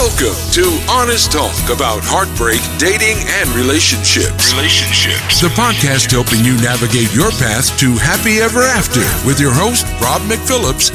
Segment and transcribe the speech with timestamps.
[0.00, 4.50] Welcome to Honest Talk about heartbreak, dating, and relationships.
[4.50, 5.42] Relationships.
[5.42, 10.22] The podcast helping you navigate your path to happy ever after with your host, Rob
[10.22, 10.88] McPhillips.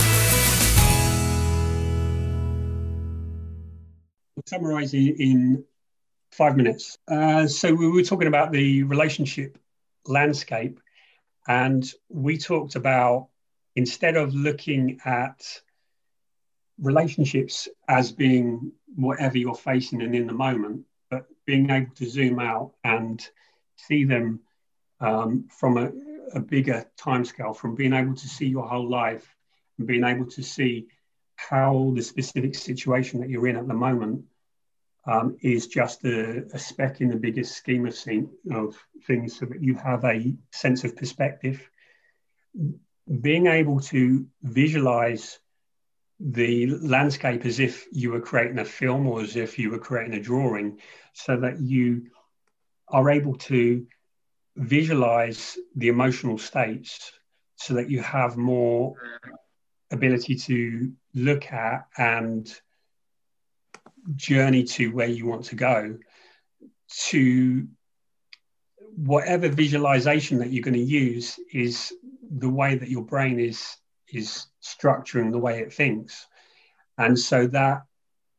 [4.48, 5.64] Summarize in
[6.32, 6.98] five minutes.
[7.08, 9.60] Uh, so, we were talking about the relationship
[10.08, 10.80] landscape,
[11.48, 13.28] and we talked about
[13.76, 15.46] instead of looking at
[16.79, 22.40] relationships as being whatever you're facing and in the moment, but being able to zoom
[22.40, 23.28] out and
[23.76, 24.40] see them
[25.00, 25.92] um, from a,
[26.34, 29.36] a bigger timescale, from being able to see your whole life
[29.78, 30.88] and being able to see
[31.36, 34.23] how the specific situation that you're in at the moment
[35.06, 39.46] um, is just a, a, speck in the biggest scheme of, scene, of things so
[39.46, 41.70] that you have a sense of perspective.
[43.22, 45.40] Being able to visualize
[46.19, 50.14] the landscape as if you were creating a film or as if you were creating
[50.14, 50.80] a drawing
[51.14, 52.08] so that you
[52.88, 53.86] are able to
[54.56, 57.12] visualize the emotional states
[57.58, 58.95] so that you have more
[59.92, 62.53] ability to look at and
[64.16, 65.97] journey to where you want to go
[66.88, 67.68] to
[68.95, 71.92] whatever visualization that you're going to use is
[72.30, 73.75] the way that your brain is
[74.11, 76.28] is structuring the way it thinks.
[76.98, 77.84] And so that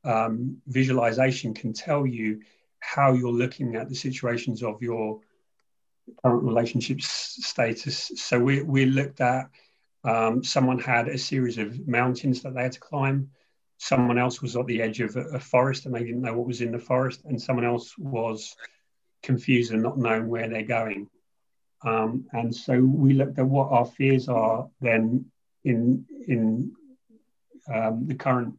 [0.05, 2.41] um, visualization can tell you
[2.79, 5.21] how you're looking at the situations of your
[6.23, 8.13] current relationship status.
[8.17, 9.51] So we, we looked at
[10.05, 13.31] um, someone had a series of mountains that they had to climb.
[13.79, 16.47] Someone else was at the edge of a, a, forest and they didn't know what
[16.47, 17.23] was in the forest.
[17.25, 18.55] And someone else was
[19.23, 21.09] confused and not knowing where they're going.
[21.83, 25.27] Um, and so we looked at what our fears are then
[25.67, 26.73] in in
[27.73, 28.55] um, the current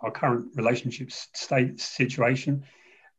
[0.00, 2.64] our current relationship state situation.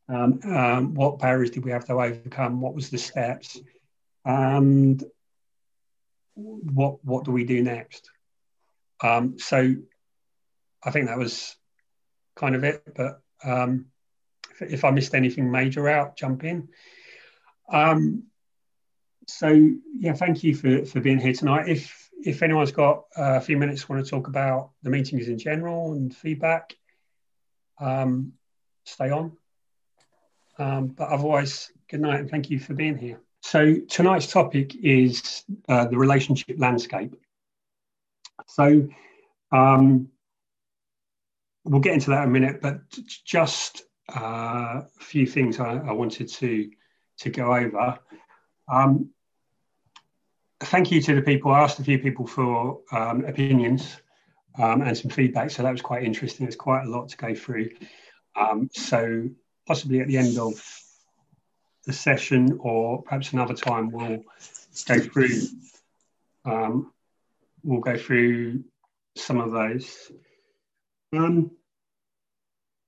[0.08, 2.62] Um, um, what barriers did we have to overcome?
[2.62, 3.60] What was the steps?
[4.26, 5.04] And
[6.36, 8.10] what what do we do next?
[9.02, 9.76] Um, so
[10.84, 11.56] I think that was
[12.36, 12.84] kind of it.
[12.96, 13.88] But um,
[14.52, 16.70] if, if, I missed anything major out, jump in.
[17.72, 18.24] Um,
[19.28, 21.68] so yeah, thank you for for being here tonight.
[21.68, 25.94] If if anyone's got a few minutes, want to talk about the meetings in general
[25.94, 26.76] and feedback,
[27.80, 28.34] um,
[28.86, 29.38] stay on.
[30.58, 33.22] Um, but otherwise, good night and thank you for being here.
[33.42, 37.16] So tonight's topic is uh, the relationship landscape.
[38.48, 38.90] So
[39.52, 40.10] um,
[41.64, 42.82] we'll get into that in a minute, but
[43.24, 46.70] just uh, a few things I, I, wanted to
[47.20, 48.00] to go over.
[48.72, 49.12] Um,
[50.62, 51.52] thank you to the people.
[51.52, 53.98] I asked a few people for um, opinions
[54.58, 56.46] um, and some feedback, so that was quite interesting.
[56.46, 57.70] There's quite a lot to go through.
[58.36, 59.30] Um, so
[59.68, 60.62] possibly at the end of
[61.86, 64.24] the session, or perhaps another time, we'll
[64.88, 65.30] go through.
[66.46, 66.92] Um,
[67.64, 68.64] we'll go through
[69.16, 70.12] some of those.
[71.14, 71.52] Um,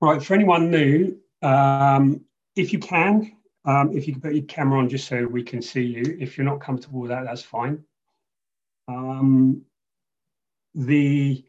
[0.00, 2.22] right, for anyone new, um,
[2.54, 3.32] if you can,
[3.64, 6.16] um, if you can put your camera on just so we can see you.
[6.18, 7.84] If you're not comfortable with that, that's fine.
[8.88, 9.62] Um,
[10.74, 11.44] the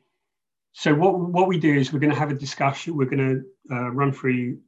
[0.73, 2.97] so what what we do is we're going to have a discussion.
[2.97, 4.59] We're going to uh, run through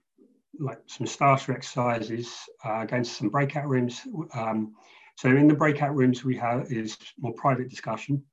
[0.59, 2.33] like some starter exercises,
[2.63, 4.01] uh, go some breakout rooms.
[4.33, 4.73] Um,
[5.17, 8.23] so in the breakout rooms we have is more private discussion.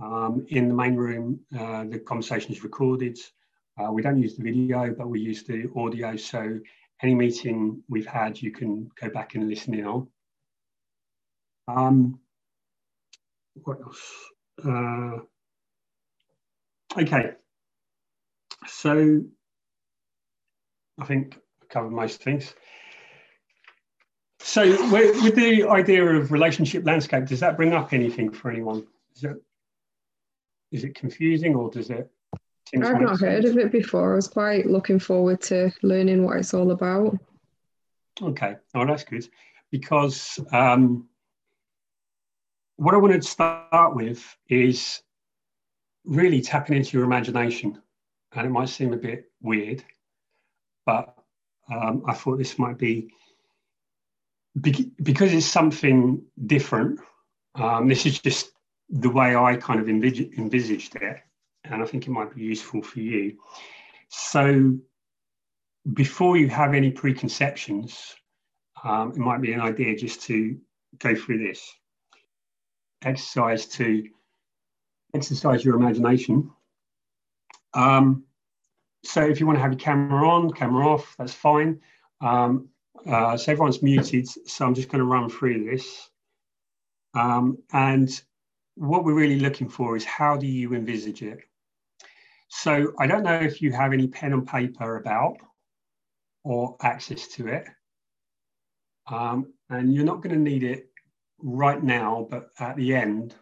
[0.00, 3.18] Um, in the main room, uh, the conversation is recorded.
[3.78, 6.16] Uh, we don't use the video, but we use the audio.
[6.16, 6.58] So
[7.02, 10.08] any meeting we've had, you can go back and listen in on.
[11.68, 12.20] Um,
[13.62, 14.00] what else?
[14.64, 15.18] Uh,
[17.00, 17.32] okay,
[18.66, 19.22] so
[20.98, 22.54] I think I covered most things.
[24.40, 28.86] So with the idea of relationship landscape, does that bring up anything for anyone?
[29.14, 29.36] Is it,
[30.72, 32.10] is it confusing or does it
[32.74, 34.12] I've not heard of it before.
[34.12, 37.18] I was quite looking forward to learning what it's all about.
[38.20, 39.28] Okay, oh, that's good.
[39.70, 41.08] Because um,
[42.76, 45.02] what I wanted to start with is
[46.04, 47.80] really tapping into your imagination.
[48.32, 49.82] And it might seem a bit weird,
[50.84, 51.14] but
[51.72, 53.08] um, I thought this might be
[54.60, 57.00] because it's something different.
[57.54, 58.50] Um, this is just
[58.90, 61.20] the way I kind of envisaged it
[61.70, 63.38] and I think it might be useful for you.
[64.08, 64.78] So,
[65.92, 68.14] before you have any preconceptions,
[68.84, 70.58] um, it might be an idea just to
[70.98, 71.74] go through this
[73.04, 74.08] exercise to
[75.14, 76.50] exercise your imagination.
[77.74, 78.24] Um,
[79.04, 81.80] so if you want to have your camera on, camera off, that's fine.
[82.20, 82.68] Um,
[83.06, 86.10] uh, so everyone's muted, so I'm just going to run through this.
[87.14, 88.10] Um, and
[88.74, 91.40] what we're really looking for is how do you envisage it?
[92.48, 95.36] So I don't know if you have any pen and paper about
[96.44, 97.64] or access to it.
[99.06, 100.88] Um, and you're not going to need it
[101.38, 103.34] right now, but at the end,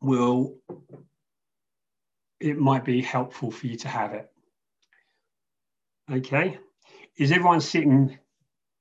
[0.00, 0.56] will
[2.40, 4.30] it might be helpful for you to have it.
[6.10, 6.58] Okay,
[7.16, 8.18] is everyone sitting?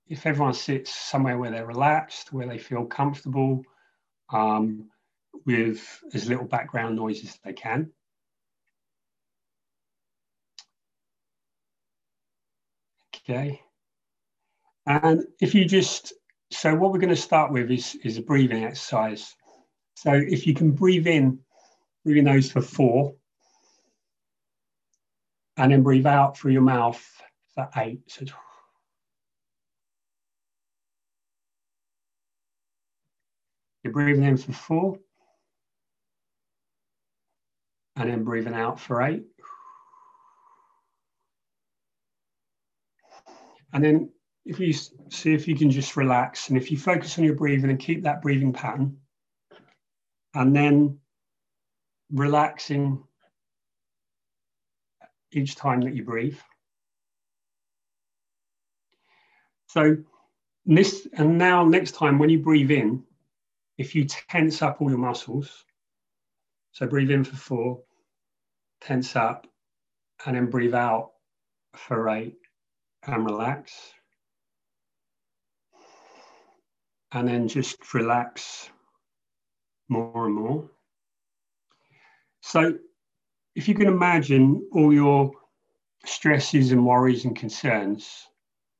[0.08, 3.64] If everyone sits somewhere where they're relaxed, where they feel comfortable,
[4.32, 4.90] um,
[5.46, 7.92] with as little background noise as they can.
[13.30, 13.62] Okay,
[14.86, 16.14] and if you just
[16.50, 19.36] so what we're going to start with is is a breathing exercise.
[19.96, 21.40] So if you can breathe in,
[22.06, 23.16] breathe in those for four
[25.58, 27.04] and then breathe out through your mouth
[27.54, 28.00] for eight.
[28.08, 28.26] So
[33.84, 35.00] you're breathing in for four,
[37.98, 39.24] and then breathing out for eight.
[43.74, 44.10] And then
[44.46, 47.70] if you see if you can just relax, and if you focus on your breathing
[47.70, 48.98] and keep that breathing pattern,
[50.34, 51.00] and then
[52.12, 53.04] relaxing
[55.34, 56.38] each time that you breathe.
[59.68, 59.98] So
[60.66, 63.04] this, and now next time when you breathe in,
[63.78, 65.66] if you tense up all your muscles,
[66.72, 67.82] so breathe in for four,
[68.82, 69.48] tense up,
[70.26, 71.12] and then breathe out
[71.76, 72.38] for eight
[73.06, 73.74] and relax.
[77.12, 78.70] And then just relax
[79.90, 80.70] more and more.
[82.42, 82.78] So
[83.56, 85.32] if you can imagine all your
[86.06, 88.28] stresses and worries and concerns,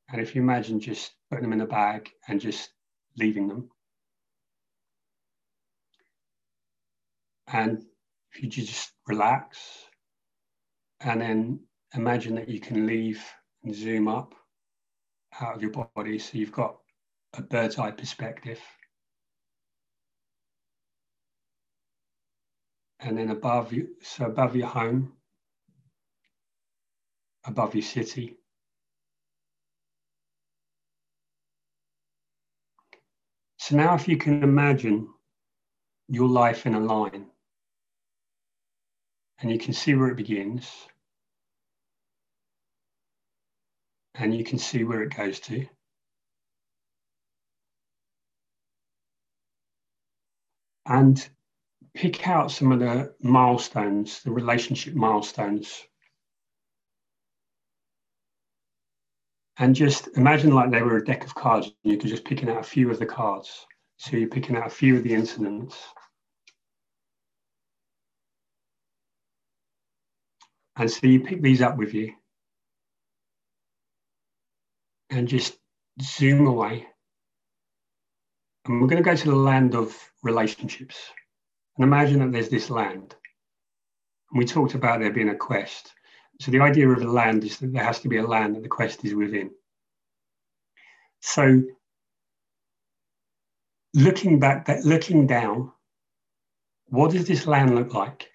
[0.10, 2.70] and if you imagine just putting them in a bag and just
[3.18, 3.70] leaving them,
[7.48, 7.84] and
[8.44, 9.58] you just relax
[11.02, 11.60] and then
[11.96, 13.24] imagine that you can leave
[13.64, 14.34] and zoom up
[15.40, 16.78] out of your body so you've got
[17.36, 18.60] a bird's eye perspective.
[23.00, 25.14] and then above you, so above your home,
[27.46, 28.38] above your city.
[33.58, 35.08] So now, if you can imagine
[36.08, 37.28] your life in a line,
[39.40, 40.70] and you can see where it begins,
[44.16, 45.68] and you can see where it goes to.
[50.86, 51.30] And
[51.94, 55.84] pick out some of the milestones, the relationship milestones.
[59.60, 62.50] And just imagine like they were a deck of cards, and you could just picking
[62.50, 63.66] out a few of the cards.
[63.98, 65.76] So you're picking out a few of the incidents.
[70.78, 72.14] And so you pick these up with you
[75.10, 75.58] and just
[76.02, 76.86] zoom away.
[78.66, 80.98] And we're going to go to the land of relationships.
[81.78, 83.16] And imagine that there's this land.
[84.32, 85.94] And we talked about there being a quest.
[86.42, 88.64] So the idea of a land is that there has to be a land that
[88.64, 89.52] the quest is within.
[91.22, 91.64] So
[93.96, 95.72] looking back, that looking down,
[96.90, 98.30] what does this land look like?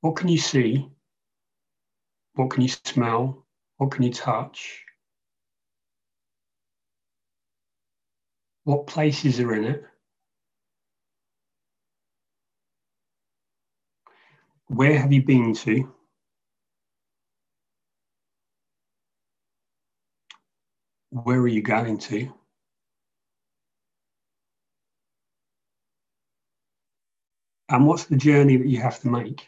[0.00, 0.88] What can you see?
[2.34, 3.44] What can you smell?
[3.78, 4.84] What can you touch?
[8.64, 9.84] What places are in it?
[14.68, 15.92] Where have you been to?
[21.10, 22.32] Where are you going to?
[27.70, 29.46] And what's the journey that you have to make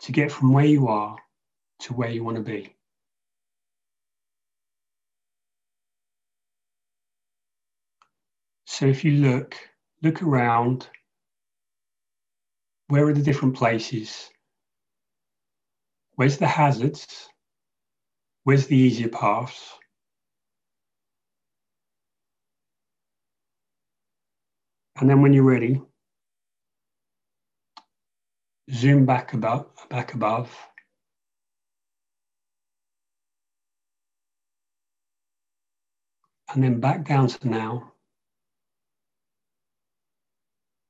[0.00, 1.16] to get from where you are
[1.80, 2.74] to where you want to be?
[8.66, 9.56] So if you look,
[10.02, 10.88] look around
[12.88, 14.30] where are the different places?
[16.14, 17.28] Where's the hazards?
[18.44, 19.72] Where's the easier paths?
[25.00, 25.80] And then when you're ready,
[28.72, 30.54] zoom back about back above.
[36.52, 37.92] And then back down to now.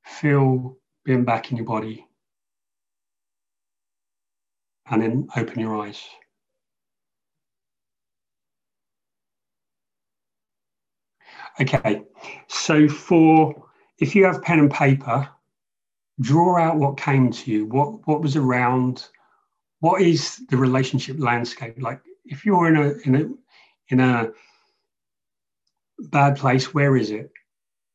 [0.04, 2.06] Feel being back in your body.
[4.90, 6.02] And then open your eyes.
[11.61, 12.02] Okay,
[12.47, 13.68] so for
[13.99, 15.28] if you have pen and paper,
[16.20, 19.06] draw out what came to you, what what was around,
[19.80, 22.00] what is the relationship landscape like?
[22.25, 23.28] If you're in a in a
[23.88, 24.30] in a
[25.98, 27.30] bad place, where is it?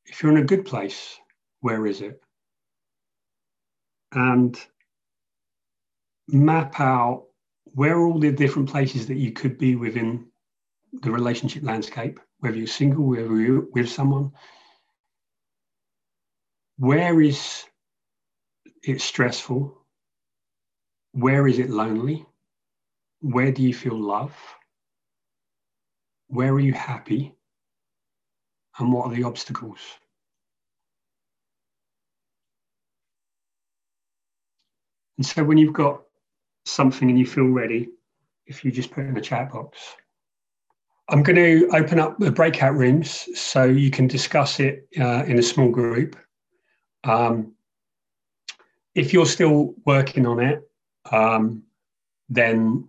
[0.05, 1.17] If you're in a good place,
[1.61, 2.21] where is it?
[4.11, 4.59] And
[6.27, 7.25] map out
[7.65, 10.27] where are all the different places that you could be within
[11.01, 14.31] the relationship landscape, whether you're single, whether you're with someone.
[16.77, 17.65] Where is
[18.83, 19.77] it stressful?
[21.13, 22.25] Where is it lonely?
[23.21, 24.35] Where do you feel love?
[26.27, 27.35] Where are you happy?
[28.79, 29.79] And what are the obstacles?
[35.17, 36.01] And so when you've got
[36.65, 37.89] something and you feel ready,
[38.45, 39.79] if you just put in the chat box.
[41.09, 45.37] I'm going to open up the breakout rooms so you can discuss it uh, in
[45.37, 46.15] a small group.
[47.03, 47.53] Um,
[48.95, 50.69] if you're still working on it,
[51.12, 51.63] um,
[52.29, 52.88] then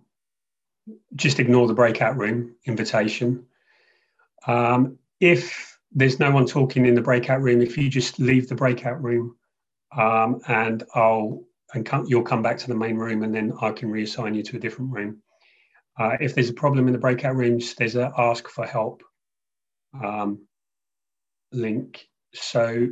[1.15, 3.45] just ignore the breakout room invitation.
[4.47, 8.55] Um, if there's no one talking in the breakout room, if you just leave the
[8.55, 9.35] breakout room
[9.95, 11.43] um, and I'll
[11.73, 14.43] and come, you'll come back to the main room and then I can reassign you
[14.43, 15.21] to a different room.
[15.97, 19.01] Uh, if there's a problem in the breakout rooms, there's a ask for help
[20.03, 20.45] um,
[21.51, 22.07] link.
[22.33, 22.87] So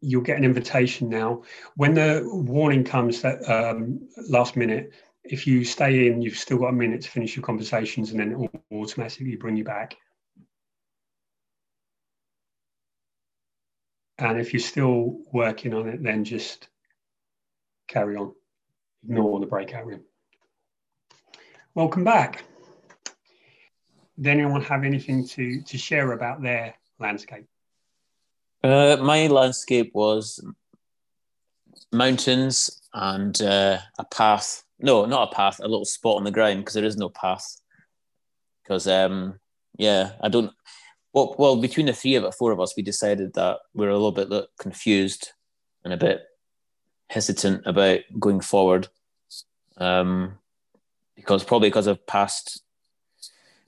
[0.00, 1.42] you'll get an invitation now.
[1.76, 4.92] When the warning comes that um, last minute,
[5.24, 8.32] if you stay in, you've still got a minute to finish your conversations and then
[8.32, 9.96] it will automatically bring you back.
[14.18, 16.68] And if you're still working on it, then just
[17.86, 18.32] carry on.
[19.04, 20.02] Ignore the breakout room.
[21.74, 22.44] Welcome back.
[24.16, 27.46] Does anyone have anything to, to share about their landscape?
[28.62, 30.44] Uh, my landscape was
[31.92, 34.64] mountains and uh, a path.
[34.80, 37.60] No, not a path, a little spot on the ground because there is no path.
[38.62, 39.38] Because, um,
[39.76, 40.52] yeah, I don't.
[41.12, 43.90] Well, well, between the three of it, four of us, we decided that we are
[43.90, 45.32] a little bit confused
[45.84, 46.22] and a bit
[47.08, 48.88] hesitant about going forward.
[49.78, 50.38] Um,
[51.16, 52.62] because probably because of past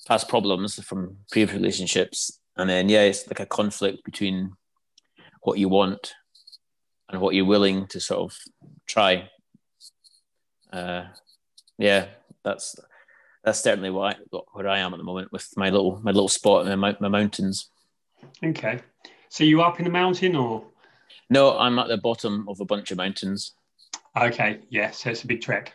[0.06, 4.52] past problems from previous relationships, and then yeah, it's like a conflict between
[5.42, 6.14] what you want
[7.08, 8.38] and what you're willing to sort of
[8.86, 9.28] try.
[10.72, 11.04] Uh,
[11.78, 12.06] yeah,
[12.44, 12.76] that's
[13.42, 16.28] that's certainly what I, where I am at the moment with my little my little
[16.28, 17.70] spot in my, my mountains.
[18.44, 18.80] Okay,
[19.28, 20.64] so you up in the mountain or?
[21.30, 23.54] No, I'm at the bottom of a bunch of mountains.
[24.16, 25.74] Okay, yeah, so it's a big trek.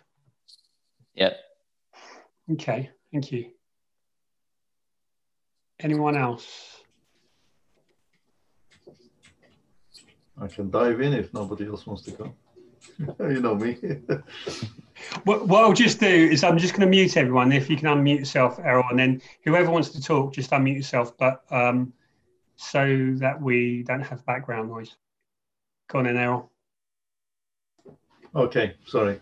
[1.16, 1.38] Yep.
[2.54, 3.52] Okay, thank you.
[5.80, 6.75] Anyone else?
[10.40, 12.34] I can dive in if nobody else wants to go.
[13.20, 13.78] you know me.
[15.24, 17.52] what, what I'll just do is I'm just going to mute everyone.
[17.52, 21.18] If you can unmute yourself, Errol, and then whoever wants to talk, just unmute yourself.
[21.18, 21.94] But um,
[22.56, 24.96] so that we don't have background noise.
[25.88, 26.52] Go on in, Errol.
[28.36, 29.22] Okay, sorry.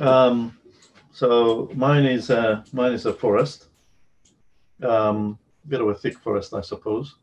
[0.00, 0.56] Um,
[1.12, 3.66] so mine is uh, mine is a forest,
[4.82, 7.16] um, bit of a thick forest, I suppose.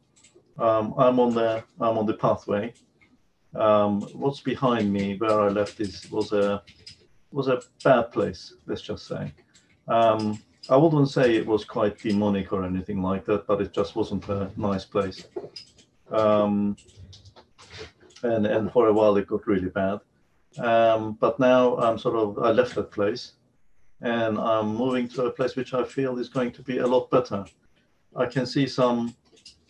[0.59, 2.73] Um, I'm on the I'm on the pathway.
[3.55, 6.63] Um, what's behind me, where I left, is was a
[7.31, 8.53] was a bad place.
[8.65, 9.31] Let's just say.
[9.87, 13.95] Um, I wouldn't say it was quite demonic or anything like that, but it just
[13.95, 15.27] wasn't a nice place.
[16.09, 16.77] Um,
[18.23, 19.99] and and for a while it got really bad.
[20.59, 23.33] Um, but now I'm sort of I left that place
[24.01, 27.09] and I'm moving to a place which I feel is going to be a lot
[27.09, 27.45] better.
[28.15, 29.15] I can see some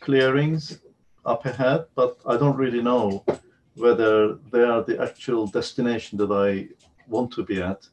[0.02, 0.80] clearings
[1.25, 3.24] up ahead, but I don't really know
[3.75, 6.70] whether they are the actual destination that I
[7.08, 7.88] want to be at.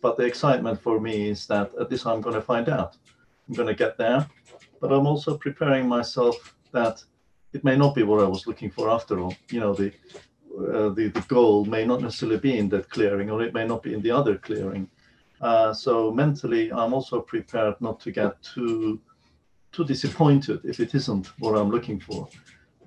[0.00, 2.96] But the excitement for me is that at this I'm going to find out.
[3.48, 4.26] I'm going to get there,
[4.80, 7.02] but I'm also preparing myself that
[7.52, 9.34] it may not be what I was looking for after all.
[9.50, 9.92] You know, the
[10.58, 13.82] uh, the, the goal may not necessarily be in that clearing, or it may not
[13.82, 14.88] be in the other clearing.
[15.40, 19.00] Uh, so mentally, I'm also prepared not to get too
[19.72, 22.26] too disappointed if it isn't what I'm looking for,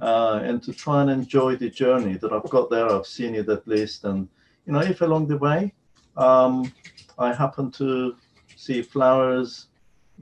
[0.01, 2.89] uh, and to try and enjoy the journey that I've got there.
[2.89, 4.27] I've seen it at least, and
[4.65, 5.73] you know, if along the way
[6.17, 6.71] um,
[7.17, 8.15] I happen to
[8.55, 9.67] see flowers,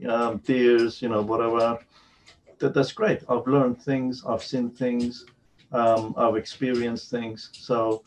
[0.08, 1.78] um, deers, you know, whatever,
[2.58, 3.22] that, that's great.
[3.28, 5.26] I've learned things, I've seen things,
[5.72, 7.50] um, I've experienced things.
[7.52, 8.02] So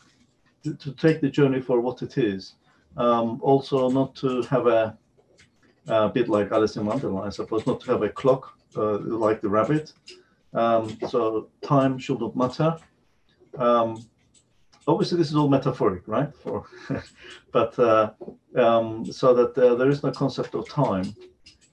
[0.62, 2.54] to take the journey for what it is.
[2.96, 4.96] Um, also, not to have a,
[5.88, 9.40] a, bit like Alice in Wonderland, I suppose, not to have a clock uh, like
[9.40, 9.92] the rabbit.
[10.54, 12.76] Um, so time should not matter.
[13.56, 14.04] Um,
[14.86, 16.34] obviously, this is all metaphoric, right?
[16.34, 16.64] For,
[17.52, 18.12] but uh,
[18.56, 21.14] um, so that uh, there is no concept of time.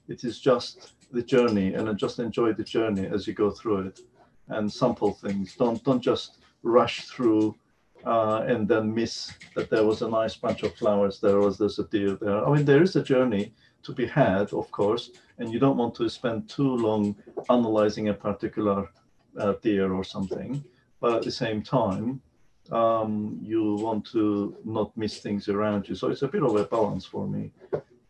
[0.08, 4.00] It is just the journey, and just enjoy the journey as you go through it,
[4.48, 5.56] and sample things.
[5.56, 7.54] Don't don't just rush through
[8.04, 11.78] uh, and then miss that there was a nice bunch of flowers there was there's
[11.78, 15.52] a deer there i mean there is a journey to be had of course and
[15.52, 17.14] you don't want to spend too long
[17.48, 18.88] analyzing a particular
[19.38, 20.62] uh, deer or something
[21.00, 22.20] but at the same time
[22.72, 25.94] um, you want to not miss things around you.
[25.94, 27.50] So it's a bit of a balance for me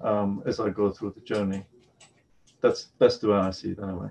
[0.03, 1.65] um, as i go through the journey.
[2.61, 4.11] That's that's the way i see it anyway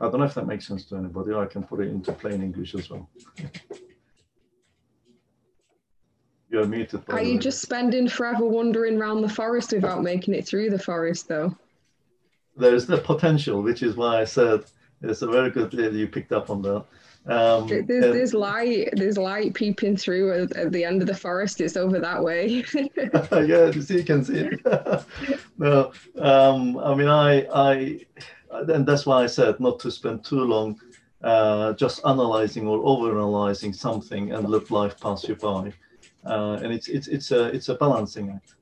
[0.00, 1.34] i don't know if that makes sense to anybody.
[1.34, 3.08] I can put it into plain english as well
[6.54, 7.02] You're muted.
[7.08, 11.26] Are you just spending forever wandering around the forest without making it through the forest,
[11.26, 11.52] though?
[12.56, 14.62] There's the potential, which is why I said
[15.02, 16.84] it's a very good that you picked up on that.
[17.26, 18.90] Um, there's, there's light.
[18.92, 21.60] There's light peeping through at, at, the end of the forest.
[21.60, 22.64] It's over that way.
[22.74, 24.60] yeah, you see, you can see it.
[25.58, 28.00] no, um, I mean, I, I,
[28.52, 30.78] and that's why I said not to spend too long
[31.24, 35.72] uh, just analyzing or over-analyzing something and let life pass you by
[36.26, 38.54] uh, and it's it's it's a it's a balancing act.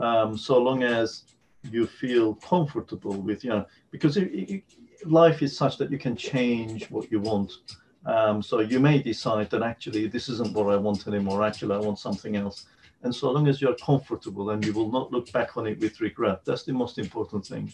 [0.00, 1.24] Um, so long as
[1.70, 4.62] you feel comfortable with you know because it, it,
[5.04, 7.52] life is such that you can change what you want.
[8.04, 11.44] Um, so you may decide that actually this isn't what I want anymore.
[11.44, 12.66] Actually, I want something else.
[13.02, 16.00] And so long as you're comfortable and you will not look back on it with
[16.00, 17.72] regret, that's the most important thing.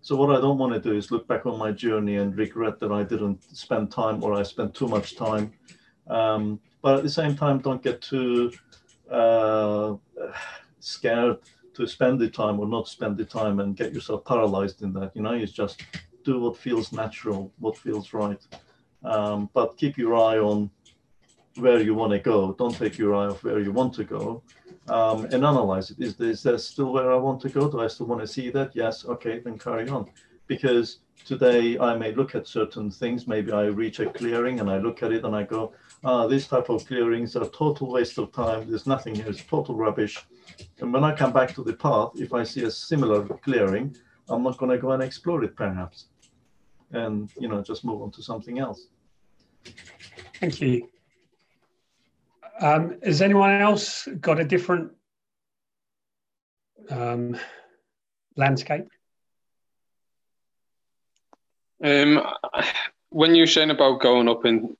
[0.00, 2.78] So what I don't want to do is look back on my journey and regret
[2.78, 5.52] that I didn't spend time or I spent too much time.
[6.08, 8.52] Um, but at the same time, don't get too
[9.10, 9.94] uh,
[10.80, 11.38] scared
[11.74, 15.14] to spend the time or not spend the time and get yourself paralyzed in that.
[15.14, 15.82] You know, you just
[16.24, 18.40] do what feels natural, what feels right.
[19.04, 20.70] Um, but keep your eye on
[21.56, 22.52] where you want to go.
[22.52, 24.42] Don't take your eye off where you want to go
[24.88, 25.98] um, and analyze it.
[26.00, 27.70] Is, is still where I want to go?
[27.70, 28.74] Do I still want to see that?
[28.74, 29.04] Yes.
[29.04, 30.06] Okay, then carry on.
[30.46, 33.26] Because today I may look at certain things.
[33.26, 35.72] Maybe I reach a clearing and I look at it and I go,
[36.06, 38.70] uh, these type of clearings are total waste of time.
[38.70, 39.26] There's nothing here.
[39.28, 40.24] It's total rubbish.
[40.78, 43.96] And when I come back to the path, if I see a similar clearing,
[44.28, 46.06] I'm not going to go and explore it perhaps,
[46.92, 48.86] and you know just move on to something else.
[50.40, 50.88] Thank you.
[52.60, 54.92] Um, has anyone else got a different
[56.88, 57.36] um,
[58.36, 58.88] landscape?
[61.82, 62.22] Um,
[63.10, 64.76] when you're saying about going up in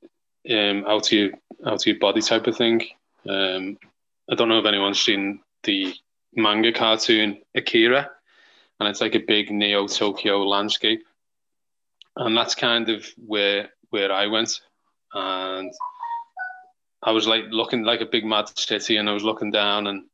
[0.51, 1.31] um, out of your
[1.65, 2.83] out of your body type of thing.
[3.29, 3.79] Um,
[4.31, 5.95] I don't know if anyone's seen the
[6.35, 8.11] manga cartoon Akira,
[8.79, 11.05] and it's like a big Neo Tokyo landscape,
[12.17, 14.61] and that's kind of where where I went,
[15.15, 15.73] and
[17.03, 20.05] I was like looking like a big mad city, and I was looking down, and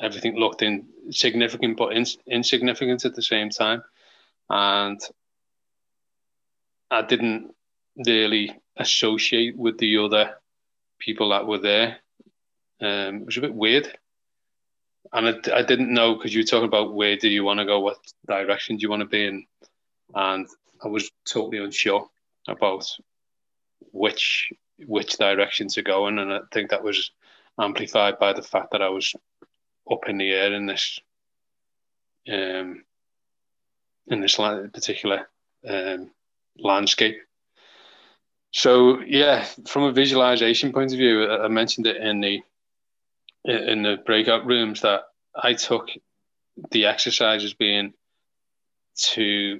[0.00, 3.82] everything looked in significant but in, insignificant at the same time,
[4.50, 5.00] and
[6.90, 7.54] I didn't
[7.96, 10.34] really associate with the other
[10.98, 11.98] people that were there.
[12.80, 13.96] Um, it was a bit weird.
[15.12, 17.66] And I, I didn't know because you were talking about where do you want to
[17.66, 19.46] go, what direction do you want to be in,
[20.14, 20.48] and
[20.82, 22.08] I was totally unsure
[22.48, 22.86] about
[23.92, 24.52] which
[24.86, 27.12] which direction to go in, and I think that was
[27.60, 29.14] amplified by the fact that I was
[29.90, 30.98] up in the air in this
[32.28, 32.84] um,
[34.08, 35.28] in this particular
[35.68, 36.10] um,
[36.58, 37.18] landscape.
[38.54, 42.40] So yeah, from a visualization point of view, I mentioned it in the
[43.44, 45.02] in the breakout rooms that
[45.34, 45.88] I took
[46.70, 47.94] the exercise as being
[49.10, 49.58] to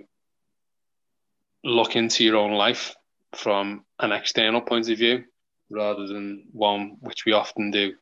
[1.64, 2.94] look into your own life
[3.34, 5.24] from an external point of view
[5.70, 7.94] rather than one which we often do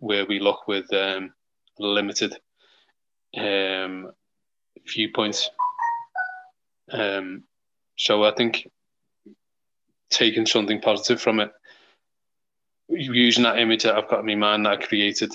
[0.00, 1.32] where we look with um,
[1.78, 2.36] limited
[3.38, 4.10] um,
[4.84, 5.48] viewpoints.
[6.90, 7.44] Um,
[7.96, 8.66] so I think
[10.10, 11.50] taking something positive from it.
[12.88, 15.32] Using that image that I've got in my mind that I created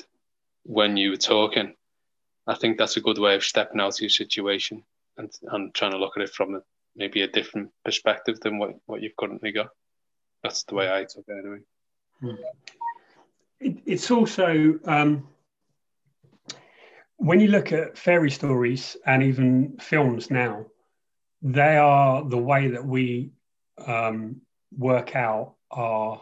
[0.64, 1.74] when you were talking,
[2.48, 4.84] I think that's a good way of stepping out of your situation
[5.18, 6.62] and, and trying to look at it from a,
[6.96, 9.70] maybe a different perspective than what, what you've currently got.
[10.44, 12.38] That's the way I took it anyway.
[13.60, 15.28] It, it's also um,
[17.18, 20.66] when you look at fairy stories and even films now,
[21.42, 23.32] they are the way that we
[23.86, 24.42] um,
[24.78, 26.22] work out our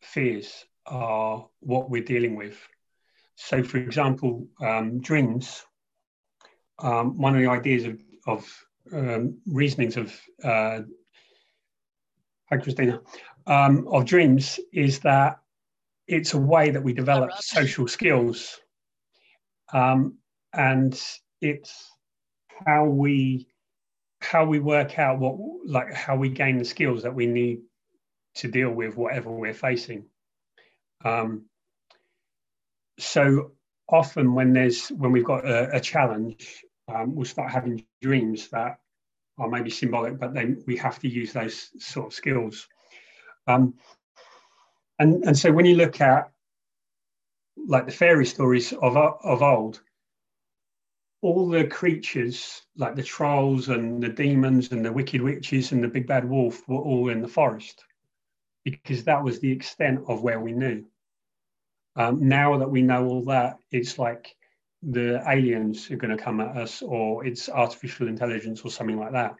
[0.00, 2.56] fears are what we're dealing with.
[3.36, 5.64] So, for example, um, dreams.
[6.78, 10.80] Um, one of the ideas of, of um, reasonings of uh,
[12.48, 13.00] hi Christina
[13.46, 15.40] um, of dreams is that
[16.06, 18.60] it's a way that we develop social skills,
[19.72, 20.18] um,
[20.52, 21.00] and
[21.40, 21.90] it's
[22.64, 23.48] how we
[24.20, 27.60] how we work out what like how we gain the skills that we need
[28.36, 30.04] to deal with whatever we're facing.
[31.04, 31.46] Um,
[32.98, 33.52] so
[33.88, 38.78] often when there's when we've got a, a challenge, um, we'll start having dreams that
[39.38, 42.68] are maybe symbolic, but then we have to use those sort of skills.
[43.46, 43.74] Um,
[44.98, 46.30] and and so when you look at
[47.68, 49.80] like the fairy stories of of old,
[51.22, 55.88] all the creatures like the trolls and the demons and the wicked witches and the
[55.88, 57.85] big bad wolf were all in the forest
[58.66, 60.84] because that was the extent of where we knew.
[61.94, 64.34] Um, now that we know all that, it's like
[64.82, 69.12] the aliens are going to come at us, or it's artificial intelligence, or something like
[69.12, 69.36] that.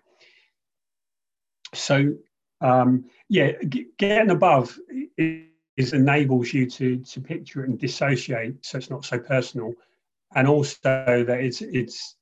[1.75, 2.15] So,
[2.61, 3.53] um, yeah,
[3.99, 4.79] getting above
[5.19, 9.75] is enables you to to picture it and dissociate, so it's not so personal,
[10.37, 12.17] and also that it's it's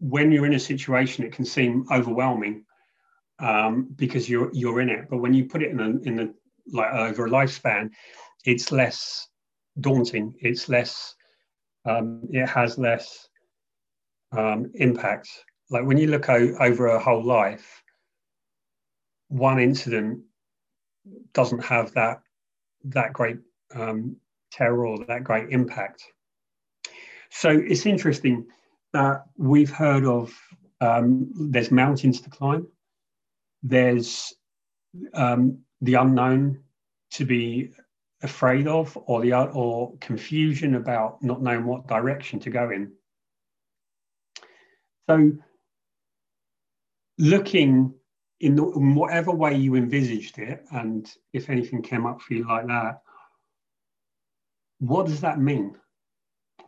[0.00, 2.64] when you're in a situation, it can seem overwhelming
[3.38, 5.08] um, because you're you're in it.
[5.10, 6.34] But when you put it in a, in the
[6.72, 7.90] like over a lifespan,
[8.44, 9.28] it's less
[9.80, 10.34] daunting.
[10.40, 11.14] It's less.
[11.86, 13.28] Um, it has less
[14.32, 15.28] um, impact.
[15.70, 17.82] Like when you look o- over a whole life,
[19.28, 20.20] one incident
[21.32, 22.20] doesn't have that
[22.84, 23.38] that great
[23.74, 24.16] um,
[24.50, 26.04] terror or that great impact.
[27.30, 28.46] So it's interesting
[28.92, 30.32] that we've heard of
[30.80, 32.66] um, there's mountains to climb,
[33.64, 34.34] there's
[35.14, 36.62] um, the unknown
[37.12, 37.70] to be
[38.22, 42.92] afraid of, or the or confusion about not knowing what direction to go in.
[45.08, 45.32] So,
[47.18, 47.94] looking
[48.40, 52.46] in, the, in whatever way you envisaged it, and if anything came up for you
[52.46, 53.02] like that,
[54.78, 55.76] what does that mean?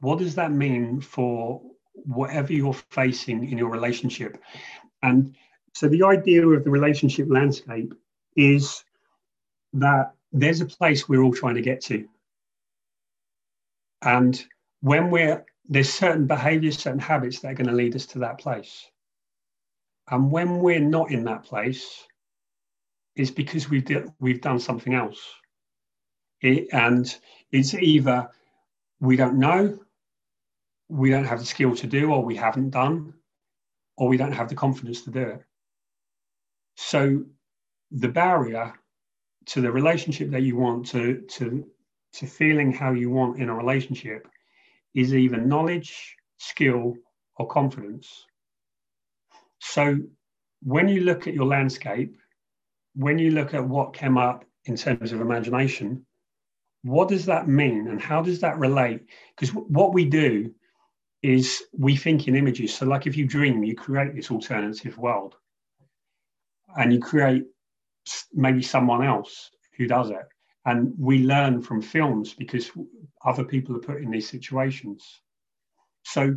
[0.01, 1.63] What does that mean for
[1.95, 4.43] whatever you're facing in your relationship?
[5.03, 5.35] And
[5.77, 7.93] so the idea of the relationship landscape
[8.35, 8.83] is
[9.75, 12.09] that there's a place we're all trying to get to.
[14.01, 14.43] And
[14.81, 18.39] when we're there's certain behaviors, certain habits that are going to lead us to that
[18.39, 18.91] place.
[20.11, 22.07] And when we're not in that place,
[23.15, 23.87] it's because we've
[24.19, 25.21] we've done something else.
[26.41, 27.15] It, and
[27.53, 28.31] it's either
[29.01, 29.79] we don't know,
[30.89, 33.13] we don't have the skill to do, or we haven't done,
[33.99, 35.43] or we don't have the confidence to do it.
[36.77, 37.25] So
[37.91, 38.75] the barrier
[39.47, 41.67] to the relationship that you want to to
[42.15, 44.29] to feeling how you want in a relationship
[44.95, 46.95] is either knowledge, skill,
[47.37, 48.25] or confidence.
[49.61, 49.99] So
[50.63, 52.17] when you look at your landscape,
[52.95, 56.07] when you look at what came up in terms of imagination,
[56.83, 59.07] what does that mean and how does that relate?
[59.35, 60.55] Because what we do
[61.23, 62.75] is we think in images.
[62.75, 65.37] So, like if you dream, you create this alternative world
[66.77, 67.45] and you create
[68.33, 70.27] maybe someone else who does it.
[70.65, 72.71] And we learn from films because
[73.25, 75.05] other people are put in these situations.
[76.05, 76.37] So,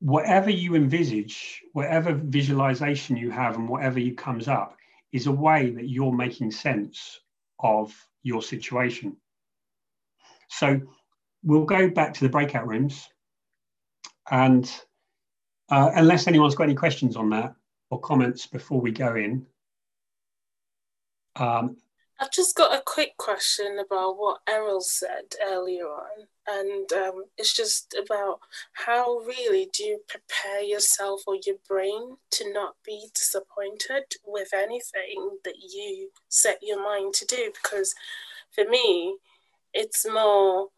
[0.00, 4.76] whatever you envisage, whatever visualization you have, and whatever you comes up,
[5.12, 7.20] is a way that you're making sense
[7.58, 9.16] of your situation.
[10.48, 10.80] So,
[11.42, 13.08] we'll go back to the breakout rooms.
[14.30, 14.70] And
[15.68, 17.54] uh, unless anyone's got any questions on that
[17.92, 19.44] or comments before we go in,
[21.36, 21.76] um,
[22.18, 27.54] I've just got a quick question about what Errol said earlier on, and um, it's
[27.54, 28.38] just about
[28.72, 35.38] how really do you prepare yourself or your brain to not be disappointed with anything
[35.44, 37.52] that you set your mind to do?
[37.62, 37.94] Because
[38.54, 39.16] for me,
[39.74, 40.68] it's more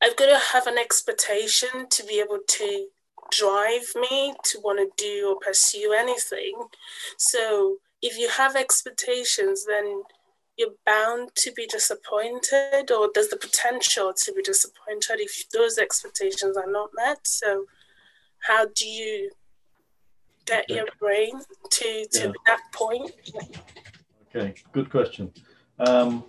[0.00, 2.86] I've got to have an expectation to be able to
[3.32, 6.54] drive me to want to do or pursue anything.
[7.16, 10.02] So if you have expectations, then
[10.58, 16.56] you're bound to be disappointed, or there's the potential to be disappointed if those expectations
[16.56, 17.26] are not met.
[17.26, 17.64] So,
[18.40, 19.30] how do you
[20.46, 20.74] get okay.
[20.74, 21.40] your brain
[21.70, 22.32] to, to yeah.
[22.46, 23.12] that point?
[24.34, 25.32] Okay, good question.
[25.78, 26.24] Um,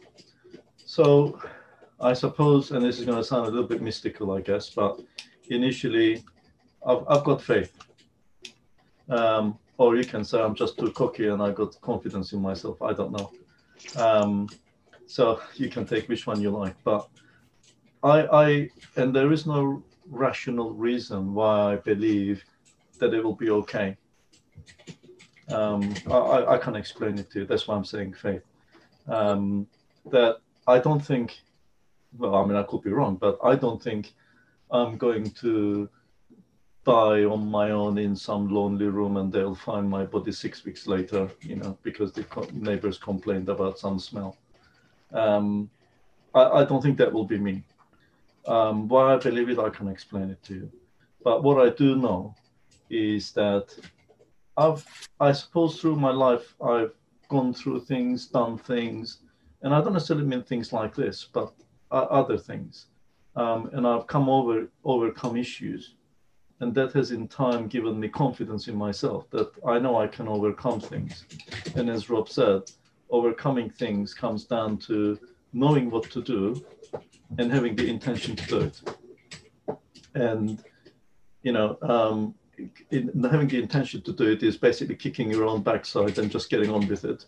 [0.78, 1.39] so,
[2.00, 5.02] I suppose, and this is going to sound a little bit mystical, I guess, but
[5.50, 6.24] initially,
[6.86, 7.72] I've, I've got faith.
[9.10, 12.82] Um, or you can say I'm just too cocky and I got confidence in myself.
[12.82, 13.32] I don't know.
[13.96, 14.50] Um,
[15.08, 16.76] so you can take which one you like.
[16.84, 17.08] But
[18.04, 22.43] I, I, and there is no rational reason why I believe
[23.00, 23.98] that it will be okay.
[25.50, 27.46] Um, I, I can't explain it to you.
[27.46, 28.43] That's why I'm saying faith.
[29.08, 29.67] Um,
[30.12, 31.41] that I don't think,
[32.17, 34.13] well, I mean, I could be wrong, but I don't think
[34.72, 35.89] I'm going to
[36.86, 40.86] die on my own in some lonely room and they'll find my body six weeks
[40.86, 44.38] later, you know, because the neighbors complained about some smell.
[45.13, 45.69] Um,
[46.34, 47.63] I, I, don't think that will be me.
[48.48, 50.72] Um, why I believe it, I can explain it to you.
[51.24, 52.36] But what I do know
[52.89, 53.78] is that
[54.58, 54.86] I've,
[55.19, 56.93] I suppose, through my life, I've
[57.30, 59.19] gone through things, done things,
[59.62, 61.54] and I don't necessarily mean things like this, but
[61.91, 62.88] other things.
[63.36, 65.96] Um, and I've come over, overcome issues
[66.63, 70.30] and that has in time given me confidence in myself that I know I can
[70.30, 71.26] overcome things.
[71.76, 72.62] And as Rob said,
[73.10, 75.19] overcoming things comes down to
[75.52, 76.65] knowing what to do
[77.38, 78.82] and having the intention to do it.
[80.15, 80.63] And,
[81.41, 82.34] you know, um,
[82.91, 86.49] in, having the intention to do it is basically kicking your own backside and just
[86.49, 87.26] getting on with it.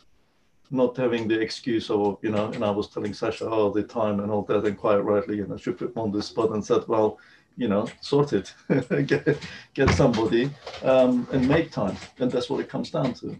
[0.71, 4.21] Not having the excuse of, you know, and I was telling Sasha all the time
[4.21, 6.83] and all that, and quite rightly, you know, she put on the spot and said,
[6.87, 7.19] well,
[7.57, 8.53] you know, sort it,
[9.07, 9.37] get,
[9.73, 10.49] get somebody
[10.83, 11.95] um, and make time.
[12.19, 13.37] And that's what it comes down to.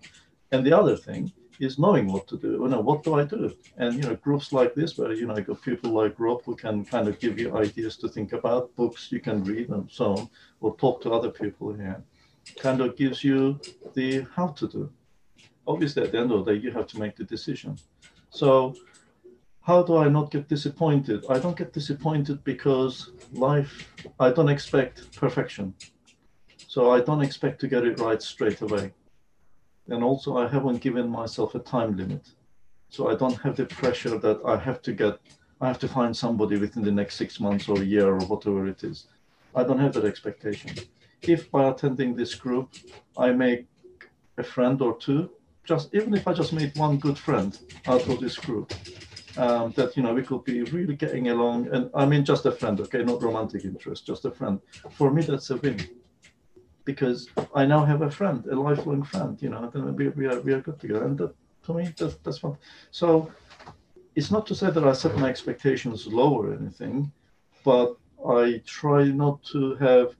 [0.51, 2.51] And the other thing is knowing what to do.
[2.51, 3.56] You know, what do I do?
[3.78, 6.86] And, you know, groups like this, where, you know, got people like Rob who can
[6.86, 10.30] kind of give you ideas to think about, books you can read and so on,
[10.62, 12.04] or talk to other people here,
[12.60, 13.60] kind of gives you
[13.93, 14.89] the how to do.
[15.67, 17.78] Obviously, at the end of the day, you have to make the decision.
[18.30, 18.75] So
[19.65, 21.25] how do I not get disappointed?
[21.28, 25.73] I don't get disappointed because life, I don't expect perfection.
[26.67, 28.93] So I don't expect to get it right straight away.
[29.88, 32.28] And also, I haven't given myself a time limit.
[32.89, 35.17] So I don't have the pressure that I have to get,
[35.60, 38.67] I have to find somebody within the next six months or a year or whatever
[38.67, 39.08] it is.
[39.56, 40.75] I don't have that expectation.
[41.23, 42.69] If by attending this group,
[43.17, 43.65] I make
[44.38, 45.32] a friend or two,
[45.63, 48.71] just even if I just made one good friend out of this group,
[49.38, 51.67] um, that you know we could be really getting along.
[51.74, 53.04] And i mean just a friend okay?
[53.04, 54.60] Not romantic interest just a friend.
[54.91, 55.80] For me that's a win.
[56.84, 59.71] Because i now have a friend a lifelong friend you know?
[59.74, 61.06] We, we, are, we are good together.
[61.06, 62.58] And that, to me that's, that's fun
[62.91, 63.32] so
[64.15, 67.12] it's not to say that i set my expectations low or anything
[67.63, 67.98] but
[68.30, 70.15] i try not to have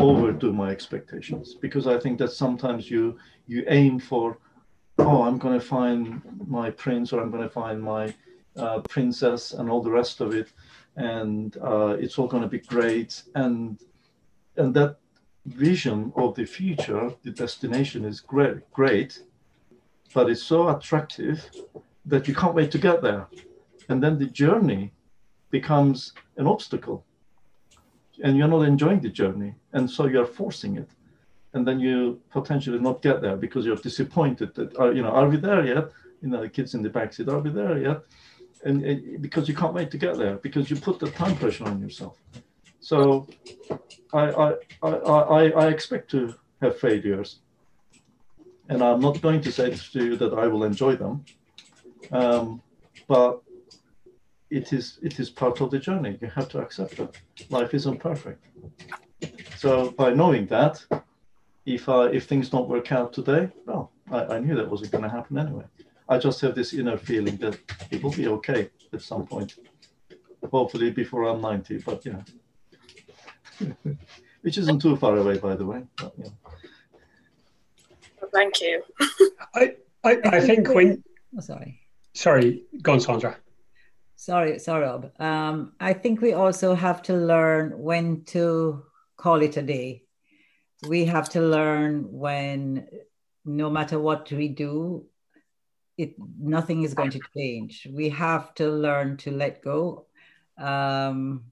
[0.00, 1.54] overdo my expectations.
[1.54, 4.38] Because i think that sometimes you you aim for
[4.98, 8.14] oh i'm going to find my prince or i'm going to find my
[8.56, 10.52] uh, princess and all the rest of it.
[10.96, 13.22] And uh, it's all going to be great.
[13.34, 13.78] And
[14.56, 14.96] and that
[15.46, 19.22] vision of the future the destination is great great
[20.12, 21.50] but it's so attractive
[22.04, 23.28] that you can't wait to get there.
[23.88, 24.92] And then the journey
[25.50, 27.04] becomes an obstacle.
[28.22, 30.90] And you're not enjoying the journey and so you're forcing it.
[31.54, 35.28] And then you potentially not get there because you're disappointed that uh, you know are
[35.28, 35.90] we there yet?
[36.20, 38.02] You know the kids in the backseat are we there yet
[38.64, 41.64] and, and, because you can't wait to get there because you put the time pressure
[41.64, 42.18] on yourself.
[42.80, 43.26] So
[44.12, 47.38] I, I, I, I, I expect to have failures.
[48.68, 51.24] And I'm not going to say to you that I will enjoy them,
[52.12, 52.62] um,
[53.08, 53.42] but
[54.48, 56.16] it is it is part of the journey.
[56.20, 57.16] You have to accept that
[57.50, 58.44] life isn't perfect.
[59.56, 60.84] So by knowing that,
[61.66, 65.04] if I, if things don't work out today, well, I, I knew that wasn't going
[65.04, 65.64] to happen anyway.
[66.10, 67.56] I just have this inner feeling that
[67.92, 69.54] it will be okay at some point.
[70.50, 72.22] Hopefully before I'm 90, but yeah.
[74.42, 75.84] Which isn't too far away, by the way.
[75.96, 76.30] But, yeah.
[78.34, 78.82] Thank you.
[79.54, 81.04] I, I, I think when.
[81.36, 81.80] Oh, sorry.
[82.14, 83.36] Sorry, go on, Sandra.
[84.16, 85.12] Sorry, sorry, Rob.
[85.20, 88.82] Um, I think we also have to learn when to
[89.16, 90.02] call it a day.
[90.88, 92.88] We have to learn when,
[93.44, 95.06] no matter what we do,
[96.00, 97.86] it nothing is going to change.
[97.90, 100.06] We have to learn to let go.
[100.56, 101.44] Um,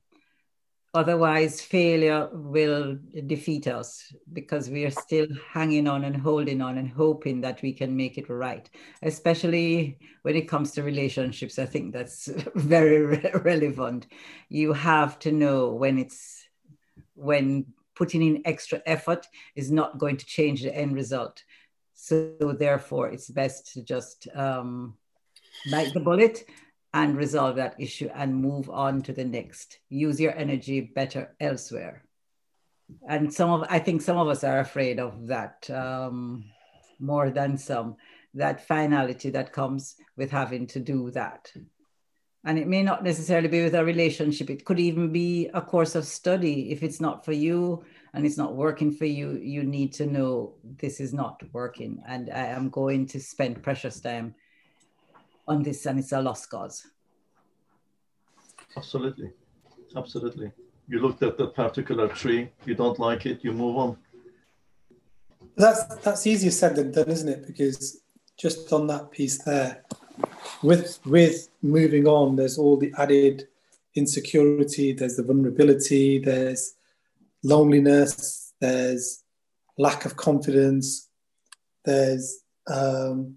[0.95, 6.89] otherwise, failure will defeat us because we are still hanging on and holding on and
[6.89, 8.69] hoping that we can make it right.
[9.03, 14.07] Especially when it comes to relationships, I think that's very re- relevant.
[14.49, 16.47] You have to know when it's
[17.15, 21.43] when putting in extra effort is not going to change the end result
[22.01, 24.95] so therefore, it's best to just um,
[25.69, 26.45] bite the bullet
[26.95, 29.81] and resolve that issue and move on to the next.
[29.89, 32.05] Use your energy better elsewhere.
[33.09, 36.45] And some of, I think some of us are afraid of that um,
[37.01, 37.97] more than some,
[38.35, 41.53] that finality that comes with having to do that.
[42.45, 44.51] And it may not necessarily be with a relationship.
[44.51, 46.71] It could even be a course of study.
[46.71, 47.85] If it's not for you
[48.19, 52.03] and it's not working for you, you need to know this is not working.
[52.05, 54.35] And I am going to spend precious time
[55.47, 56.85] on this and it's a lost cause.
[58.77, 59.31] Absolutely.
[59.97, 60.51] Absolutely.
[60.89, 63.97] You looked at that particular tree, you don't like it, you move on.
[65.57, 67.47] That's that's easier said than done, isn't it?
[67.47, 68.01] Because
[68.37, 69.85] just on that piece there,
[70.61, 73.47] with with moving on, there's all the added
[73.95, 76.75] insecurity, there's the vulnerability, there's
[77.43, 79.23] loneliness, there's
[79.77, 81.09] lack of confidence,
[81.85, 83.37] there's um,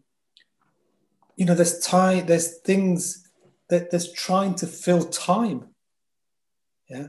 [1.36, 3.28] you know, there's time, there's things
[3.70, 5.70] that there's trying to fill time.
[6.90, 7.08] Yeah.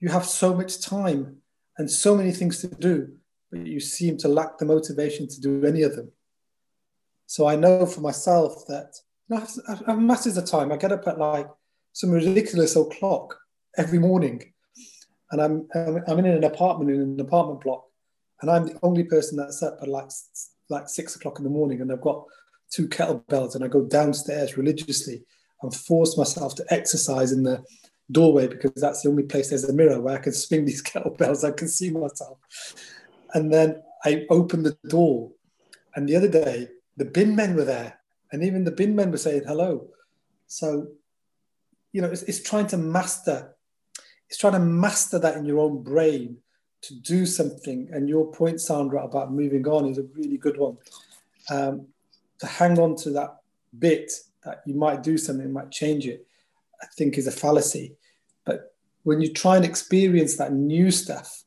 [0.00, 1.36] You have so much time
[1.78, 3.12] and so many things to do,
[3.50, 6.10] but you seem to lack the motivation to do any of them.
[7.26, 8.94] So I know for myself that
[9.28, 10.72] you know, I have masses of time.
[10.72, 11.48] I get up at like
[11.92, 13.38] some ridiculous o'clock
[13.76, 14.52] every morning,
[15.32, 15.68] and I'm
[16.06, 17.84] I'm in an apartment in an apartment block,
[18.40, 20.10] and I'm the only person that's up at like
[20.68, 22.24] like six o'clock in the morning, and I've got
[22.70, 25.24] two kettlebells, and I go downstairs religiously
[25.62, 27.64] and force myself to exercise in the
[28.10, 31.48] doorway because that's the only place there's a mirror where I can swing these kettlebells.
[31.48, 32.38] I can see myself.
[33.34, 35.32] And then I open the door.
[35.94, 37.98] And the other day, the bin men were there.
[38.30, 39.88] And even the bin men were saying hello.
[40.46, 40.88] So,
[41.92, 43.51] you know, it's, it's trying to master,
[44.32, 46.38] it's trying to master that in your own brain
[46.80, 47.90] to do something.
[47.92, 50.78] And your point, Sandra, about moving on is a really good one.
[51.50, 51.88] Um,
[52.38, 53.42] to hang on to that
[53.78, 54.10] bit
[54.42, 56.26] that you might do something, might change it,
[56.80, 57.94] I think is a fallacy.
[58.46, 61.44] But when you try and experience that new stuff,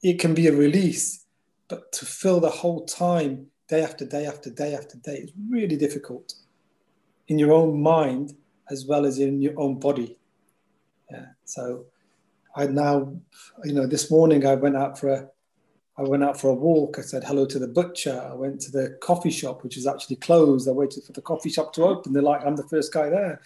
[0.00, 1.26] it can be a release.
[1.66, 5.76] But to fill the whole time, day after day after day after day, is really
[5.76, 6.34] difficult
[7.26, 8.36] in your own mind
[8.70, 10.17] as well as in your own body.
[11.48, 11.86] So
[12.54, 13.12] I now,
[13.64, 15.28] you know, this morning I went out for a
[15.96, 16.98] I went out for a walk.
[16.98, 18.20] I said hello to the butcher.
[18.30, 20.68] I went to the coffee shop, which is actually closed.
[20.68, 22.12] I waited for the coffee shop to open.
[22.12, 23.40] They're like, I'm the first guy there.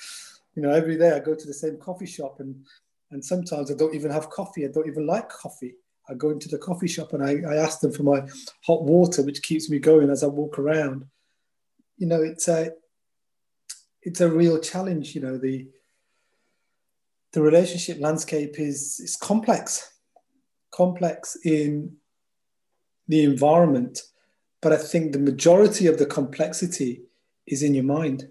[0.54, 2.64] You know, every day I go to the same coffee shop, and
[3.12, 4.64] and sometimes I don't even have coffee.
[4.64, 5.74] I don't even like coffee.
[6.08, 8.22] I go into the coffee shop and I, I ask them for my
[8.62, 11.06] hot water, which keeps me going as I walk around.
[11.96, 12.72] You know, it's a
[14.02, 15.14] it's a real challenge.
[15.14, 15.68] You know, the
[17.32, 19.92] the relationship landscape is is complex,
[20.70, 21.96] complex in
[23.08, 24.00] the environment,
[24.60, 27.02] but I think the majority of the complexity
[27.46, 28.28] is in your mind.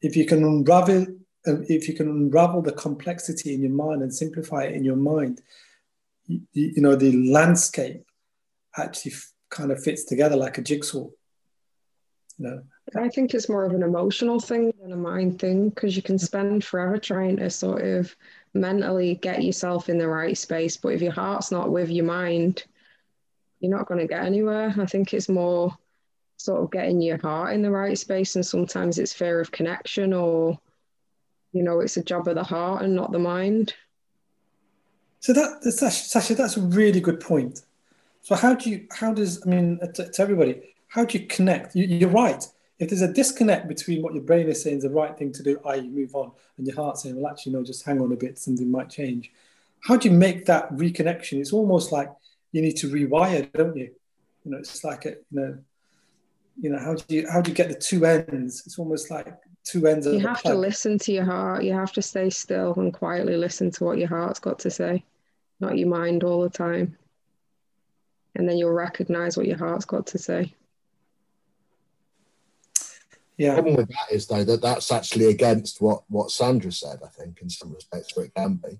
[0.00, 1.06] If you can unravel,
[1.46, 4.96] um, if you can unravel the complexity in your mind and simplify it in your
[4.96, 5.42] mind,
[6.26, 8.04] you, you know the landscape
[8.76, 9.14] actually
[9.50, 11.08] kind of fits together like a jigsaw.
[12.38, 12.62] Know.
[12.96, 16.18] I think it's more of an emotional thing than a mind thing because you can
[16.18, 18.14] spend forever trying to sort of
[18.54, 22.64] mentally get yourself in the right space, but if your heart's not with your mind,
[23.60, 24.72] you're not going to get anywhere.
[24.78, 25.76] I think it's more
[26.36, 30.12] sort of getting your heart in the right space, and sometimes it's fear of connection,
[30.12, 30.58] or
[31.52, 33.74] you know, it's a job of the heart and not the mind.
[35.20, 37.62] So that Sasha, that's a really good point.
[38.20, 41.74] So how do you, how does, I mean, to, to everybody, how do you connect?
[41.74, 42.46] You, you're right.
[42.78, 45.42] If there's a disconnect between what your brain is saying is the right thing to
[45.42, 48.16] do, i.e., move on, and your heart saying, well, actually, no, just hang on a
[48.16, 49.32] bit, something might change.
[49.84, 51.40] How do you make that reconnection?
[51.40, 52.10] It's almost like
[52.52, 53.90] you need to rewire, don't you?
[54.44, 55.58] You know, it's like a, you know,
[56.60, 58.64] you know, how do you how do you get the two ends?
[58.66, 59.32] It's almost like
[59.64, 60.06] two ends.
[60.06, 61.62] You have to listen to your heart.
[61.62, 65.04] You have to stay still and quietly listen to what your heart's got to say,
[65.60, 66.96] not your mind all the time.
[68.34, 70.54] And then you'll recognize what your heart's got to say.
[73.38, 73.54] Yeah.
[73.54, 76.98] The problem with that is though that that's actually against what what Sandra said.
[77.04, 78.78] I think in some respects, where it can be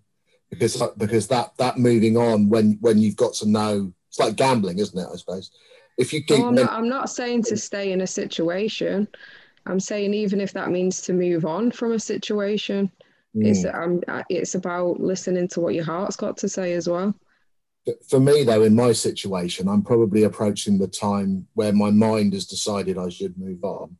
[0.50, 4.78] because because that that moving on when when you've got to know it's like gambling,
[4.78, 5.09] isn't it?
[5.11, 5.50] I suppose
[5.96, 6.40] if you keep.
[6.40, 9.09] I'm, not, I'm not saying to stay in a situation.
[9.66, 12.90] I'm saying even if that means to move on from a situation,
[13.36, 13.46] mm.
[13.46, 17.14] it's um, it's about listening to what your heart's got to say as well.
[18.09, 22.46] For me, though, in my situation, I'm probably approaching the time where my mind has
[22.46, 23.96] decided I should move on.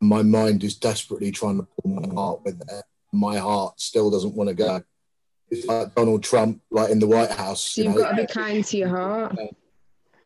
[0.00, 2.84] My mind is desperately trying to pull my heart with it.
[3.12, 4.82] My heart still doesn't want to go
[5.50, 7.76] it's like Donald Trump, like in the White House.
[7.76, 9.36] You have got to be kind to your heart.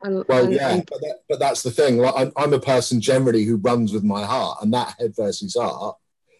[0.02, 1.98] And, well, and, yeah, and, but, that, but, that's the thing.
[1.98, 5.56] Like, I'm, I'm, a person generally who runs with my heart, and that head versus
[5.60, 5.96] heart,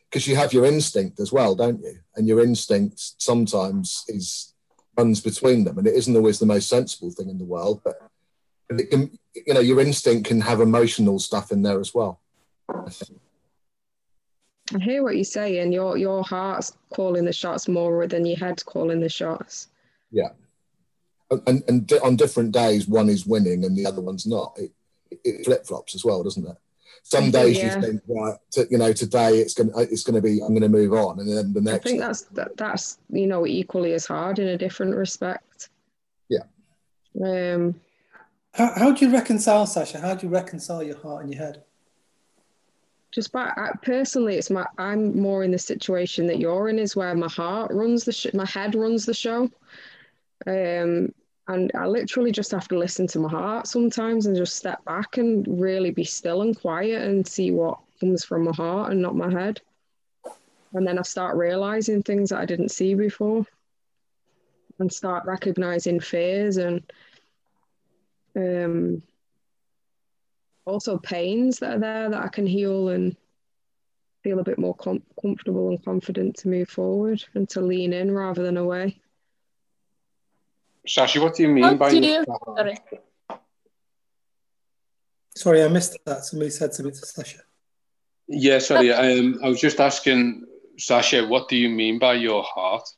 [0.09, 1.99] because you have your instinct as well, don't you?
[2.17, 4.55] And your instinct sometimes is
[4.97, 7.83] runs between them, and it isn't always the most sensible thing in the world.
[7.85, 8.01] But
[8.71, 12.19] it can, you know, your instinct can have emotional stuff in there as well.
[12.71, 12.89] I
[14.79, 15.73] hear what you're saying.
[15.73, 19.69] Your your heart's calling the shots more than your head's calling the shots.
[20.11, 20.29] Yeah.
[21.47, 24.57] And, and on different days, one is winning and the other one's not.
[24.57, 24.73] It,
[25.25, 26.57] it flip flops as well, doesn't it?
[27.03, 27.77] Some days yeah.
[27.77, 30.93] you think, right, to, you know, today it's gonna it's gonna be I'm gonna move
[30.93, 31.87] on, and then the next.
[31.87, 35.71] I think that's that, that's you know equally as hard in a different respect.
[36.29, 36.45] Yeah.
[37.25, 37.81] Um.
[38.53, 40.01] How, how do you reconcile, Sasha?
[40.01, 41.63] How do you reconcile your heart and your head?
[43.13, 46.97] Just by I, personally it's my i'm more in the situation that you're in is
[46.97, 49.51] where my heart runs the sh- my head runs the show.
[50.47, 51.13] Um
[51.49, 55.19] and i literally just have to listen to my heart sometimes and just step back
[55.19, 59.17] and really be still and quiet and see what comes from my heart and not
[59.17, 59.61] my head.
[60.73, 63.45] And then i start realizing things that i didn't see before
[64.79, 66.83] and start recognizing fears and
[68.37, 69.03] um
[70.67, 73.17] also pains that are there that I can heal and
[74.23, 78.13] feel a bit more com- comfortable and confident to move forward and to lean in
[78.13, 79.01] rather than away.
[80.87, 81.91] Shashi, what do you mean what by?
[81.91, 82.25] You...
[82.57, 82.79] Sorry.
[85.37, 86.25] Sorry, I missed that.
[86.25, 87.39] Somebody said something to Sasha.
[88.29, 88.93] Yeah, sorry.
[88.93, 90.45] Um, I was just asking
[90.79, 92.89] Sasha, what do you mean by your heart?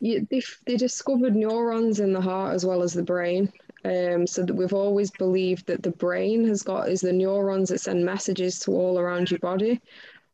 [0.00, 3.52] Yeah, they, they discovered neurons in the heart as well as the brain.
[3.84, 7.80] Um, so that we've always believed that the brain has got is the neurons that
[7.80, 9.80] send messages to all around your body.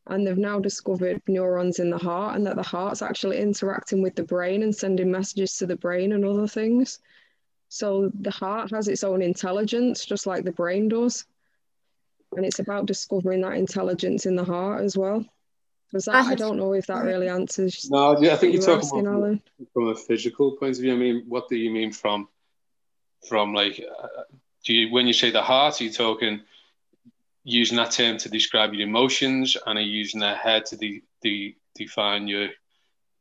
[0.05, 4.15] And they've now discovered neurons in the heart and that the heart's actually interacting with
[4.15, 6.99] the brain and sending messages to the brain and other things.
[7.69, 11.25] So the heart has its own intelligence, just like the brain does.
[12.35, 15.25] And it's about discovering that intelligence in the heart as well.
[15.91, 17.89] Does that, I, I don't know if that really answers.
[17.89, 19.39] No, I think you're talking about
[19.73, 20.93] from a physical point of view.
[20.93, 22.27] I mean, what do you mean from
[23.27, 24.07] from like uh,
[24.65, 26.41] do you when you say the heart are you talking
[27.43, 31.01] using that term to describe your emotions and are you using the head to de-
[31.21, 32.49] de- define your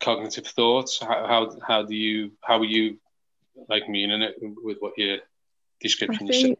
[0.01, 0.99] cognitive thoughts?
[1.01, 2.99] How, how how do you how are you
[3.68, 5.18] like meaning it with what your
[5.80, 6.53] description is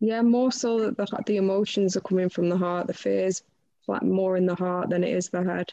[0.00, 2.86] yeah more so that the, the emotions are coming from the heart.
[2.86, 3.42] The fears
[3.86, 5.72] like more in the heart than it is the head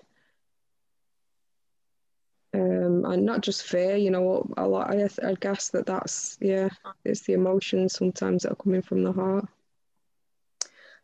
[2.54, 3.96] um, and not just fear.
[3.96, 4.92] You know, a lot.
[4.92, 6.70] I, I guess that that's yeah,
[7.06, 9.46] it's the emotions sometimes that are coming from the heart.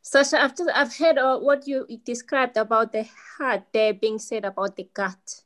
[0.02, 4.76] Sasha, after I've heard uh, what you described about the heart, there being said about
[4.76, 5.42] the gut,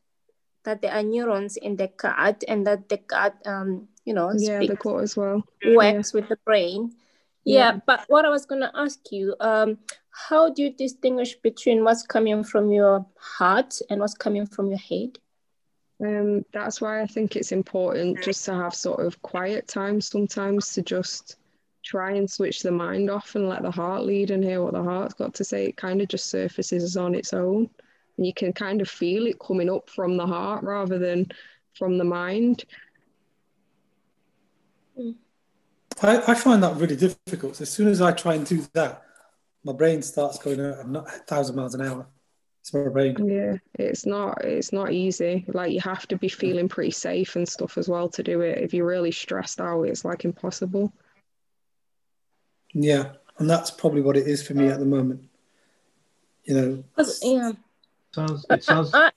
[0.65, 4.59] that there are neurons in the gut, and that the gut, um, you know, yeah,
[4.59, 6.19] the gut as well works yeah.
[6.19, 6.91] with the brain.
[7.45, 9.77] Yeah, yeah, but what I was going to ask you, um,
[10.11, 14.77] how do you distinguish between what's coming from your heart and what's coming from your
[14.77, 15.17] head?
[16.01, 20.73] Um, that's why I think it's important just to have sort of quiet time sometimes
[20.73, 21.35] to just
[21.83, 24.83] try and switch the mind off and let the heart lead and hear what the
[24.83, 25.65] heart's got to say.
[25.65, 27.69] It kind of just surfaces on its own.
[28.17, 31.29] And you can kind of feel it coming up from the heart rather than
[31.73, 32.63] from the mind.
[36.01, 37.59] I, I find that really difficult.
[37.59, 39.03] As soon as I try and do that,
[39.63, 42.07] my brain starts going at a thousand miles an hour.
[42.73, 45.45] Yeah, it's not it's not easy.
[45.47, 48.59] Like you have to be feeling pretty safe and stuff as well to do it.
[48.59, 50.93] If you're really stressed out, it's like impossible.
[52.73, 55.23] Yeah, and that's probably what it is for me at the moment.
[56.43, 56.83] You know.
[57.23, 57.51] Yeah.
[58.11, 58.91] Sounds, it sounds...
[58.93, 59.11] I,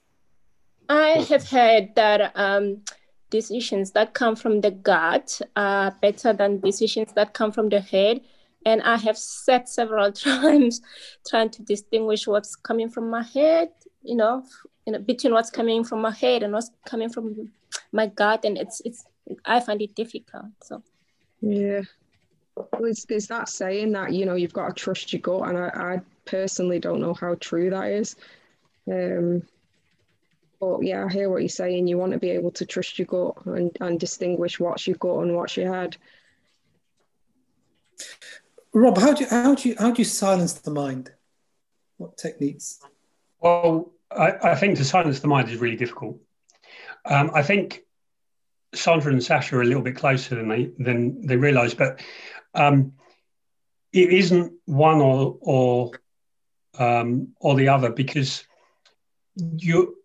[0.88, 2.82] I have heard that um,
[3.30, 8.20] decisions that come from the gut are better than decisions that come from the head
[8.64, 10.80] and I have said several times
[11.26, 13.70] trying to distinguish what's coming from my head,
[14.02, 14.44] you know,
[14.86, 17.50] you know, between what's coming from my head and what's coming from
[17.92, 19.04] my gut, and it's it's
[19.44, 20.46] I find it difficult.
[20.62, 20.82] So
[21.40, 21.82] yeah,
[22.56, 25.58] well, there's, there's that saying that you know you've got to trust your gut, and
[25.58, 28.16] I, I personally don't know how true that is.
[28.90, 29.42] Um,
[30.60, 31.88] but yeah, I hear what you're saying.
[31.88, 35.24] You want to be able to trust your gut and, and distinguish what's your gut
[35.24, 35.96] and what's your head.
[38.74, 41.12] Rob, how do you how do you how do you silence the mind?
[41.98, 42.80] What techniques?
[43.40, 46.18] Well, I, I think to silence the mind is really difficult.
[47.04, 47.82] Um, I think
[48.74, 52.00] Sandra and Sasha are a little bit closer than they than they realise, but
[52.54, 52.92] um,
[53.92, 55.90] it isn't one or or
[56.78, 58.44] um, or the other because
[59.36, 59.96] you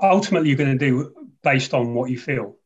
[0.00, 2.56] ultimately you're going to do based on what you feel.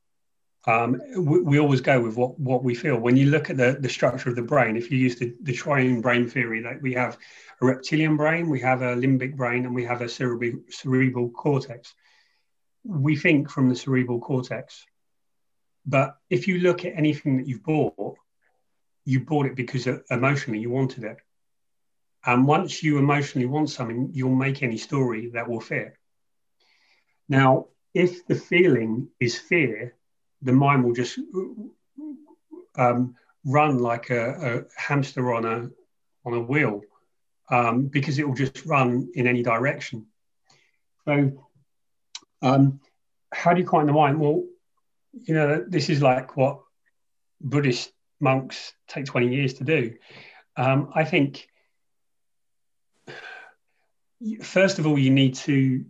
[0.67, 2.99] Um, we, we, always go with what, what we feel.
[2.99, 5.55] When you look at the, the structure of the brain, if you use the, the
[5.55, 7.17] triune brain theory, that we have
[7.63, 11.95] a reptilian brain, we have a limbic brain, and we have a cerebral, cerebral cortex.
[12.85, 14.85] We think from the cerebral cortex.
[15.87, 18.17] But if you look at anything that you've bought,
[19.07, 21.17] you bought it because emotionally you wanted it.
[22.25, 25.95] And once you emotionally want something, you'll make any story that will fit.
[27.31, 29.95] Now, if the feeling is fear,
[30.43, 31.19] the mind will just
[32.77, 33.15] um,
[33.45, 35.71] run like a, a, hamster on a
[36.25, 36.83] on a wheel
[37.51, 40.07] um, because it will just run in any direction.
[41.05, 41.47] So,
[42.43, 42.81] um,
[43.33, 44.21] how do you quiet the mind?
[44.21, 44.45] Well,
[45.13, 46.61] you know, this is like what
[47.41, 49.95] Buddhist monks take 20 years to do.
[50.57, 51.49] Um, I think,
[54.43, 55.85] first of all, you need to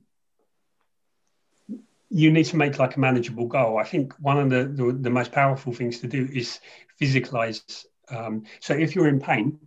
[2.10, 3.78] you need to make like a manageable goal.
[3.78, 6.58] I think one of the, the, the most powerful things to do is
[7.00, 7.84] physicalize.
[8.10, 9.60] Um, so if you're in pain,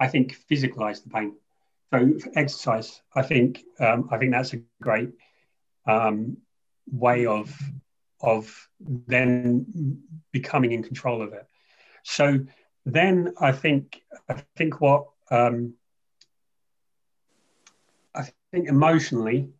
[0.00, 1.36] I think physicalize the pain.
[1.92, 5.10] So exercise, I think um, I think that's a great
[5.86, 6.38] um,
[6.90, 7.54] way of
[8.20, 10.02] of then
[10.32, 11.46] becoming in control of it.
[12.02, 12.40] So
[12.84, 15.74] then I think I think what um,
[18.14, 19.50] I think emotionally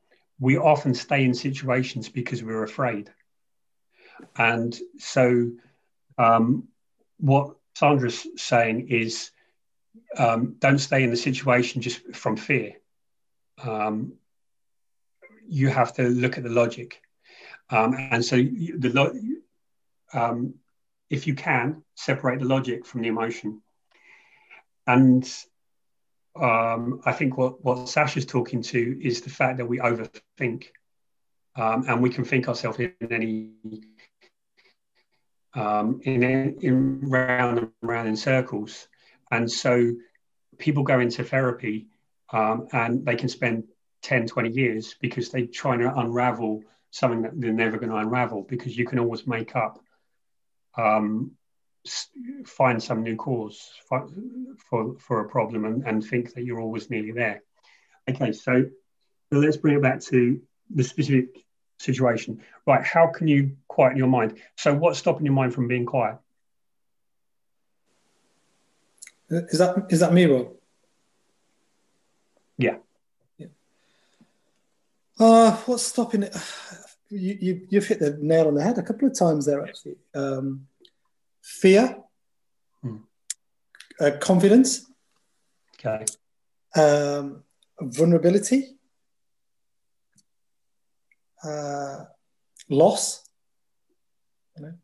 [0.41, 3.11] we often stay in situations because we're afraid,
[4.37, 5.51] and so
[6.17, 6.69] um,
[7.19, 9.31] what Sandra's saying is
[10.17, 12.75] um, don't stay in the situation just from fear.
[13.63, 14.15] Um,
[15.49, 17.01] you have to look at the logic.
[17.71, 19.15] Um, and so the lo-
[20.13, 20.55] um,
[21.11, 23.63] if you can separate the logic from the emotion.
[24.87, 25.29] And
[26.41, 30.67] um, I think what, what Sasha's talking to is the fact that we overthink
[31.57, 33.51] um, and we can think ourselves in any
[35.55, 38.87] um, in, in round and round in circles.
[39.31, 39.93] And so
[40.59, 41.89] people go into therapy
[42.33, 43.65] um, and they can spend
[44.03, 48.43] 10, 20 years because they're trying to unravel something that they're never going to unravel
[48.43, 49.79] because you can always make up,
[50.77, 51.33] um,
[52.47, 54.09] find some new cause for,
[54.69, 57.43] for, for a problem and, and think that you're always nearly there.
[58.09, 58.65] Okay, so,
[59.33, 60.41] so let's bring it back to
[60.75, 61.45] the specific
[61.79, 62.41] situation.
[62.67, 64.39] Right, how can you quiet your mind?
[64.57, 66.19] So, what's stopping your mind from being quiet?
[69.31, 70.55] Is that is that me, Rob?
[72.57, 72.77] Yeah.
[75.19, 76.37] Uh, what's stopping it?
[77.11, 79.97] You, you, have hit the nail on the head a couple of times there, actually.
[80.15, 80.68] Um,
[81.49, 81.97] fear,
[82.83, 82.99] hmm.
[83.99, 84.85] uh, confidence,
[85.75, 86.05] okay,
[86.77, 87.43] um,
[87.81, 88.77] vulnerability,
[91.43, 92.05] uh,
[92.69, 93.25] loss.
[94.57, 94.75] You know?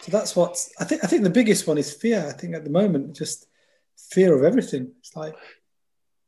[0.00, 1.04] So that's what I think.
[1.04, 2.26] I think the biggest one is fear.
[2.28, 3.46] I think at the moment, just
[4.10, 4.92] fear of everything.
[4.98, 5.36] It's like,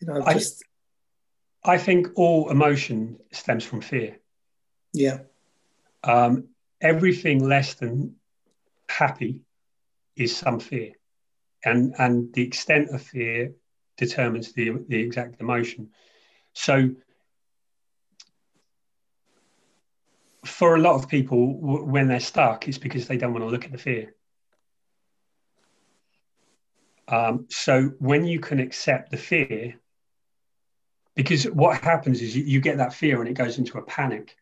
[0.00, 0.62] you know, I, just
[1.64, 4.18] I think all emotion stems from fear.
[4.92, 5.18] Yeah.
[6.04, 6.48] Um,
[6.80, 8.16] everything less than
[9.00, 9.42] happy
[10.16, 10.92] is some fear,
[11.64, 13.52] and and the extent of fear
[13.96, 15.90] determines the the exact emotion.
[16.52, 16.90] So,
[20.44, 23.50] for a lot of people, w- when they're stuck, it's because they don't want to
[23.50, 24.14] look at the fear.
[27.08, 29.74] Um, so when you can accept the fear
[31.16, 34.36] because what happens is you, you, get that fear and it goes into a panic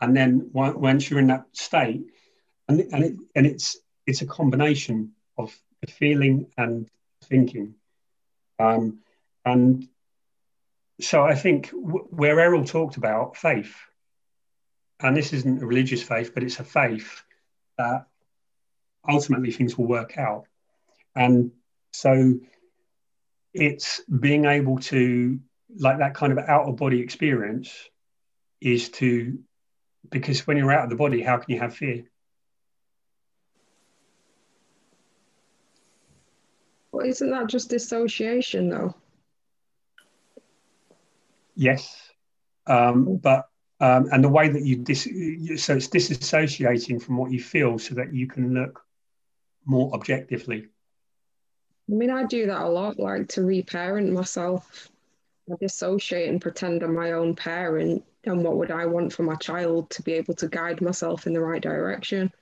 [0.00, 2.02] and then once you're in that state
[2.68, 6.88] and, and, it, and it's it's a combination of the feeling and
[7.24, 7.74] thinking
[8.58, 8.98] um,
[9.44, 9.88] and
[11.00, 13.74] so i think w- where errol talked about faith
[15.00, 17.22] and this isn't a religious faith but it's a faith
[17.78, 18.06] that
[19.08, 20.46] ultimately things will work out
[21.14, 21.50] and
[21.92, 22.34] so
[23.52, 25.38] it's being able to
[25.78, 27.72] like that kind of out of body experience
[28.60, 29.38] is to
[30.10, 32.04] because when you're out of the body, how can you have fear?
[36.94, 38.94] Well, isn't that just dissociation, though?
[41.56, 42.12] Yes,
[42.68, 43.48] um, but
[43.80, 45.02] um, and the way that you dis-
[45.56, 48.80] so it's disassociating from what you feel, so that you can look
[49.64, 50.68] more objectively.
[51.90, 54.88] I mean, I do that a lot, like to reparent myself.
[55.50, 58.04] I dissociate and pretend I'm my own parent.
[58.22, 61.32] And what would I want for my child to be able to guide myself in
[61.32, 62.32] the right direction?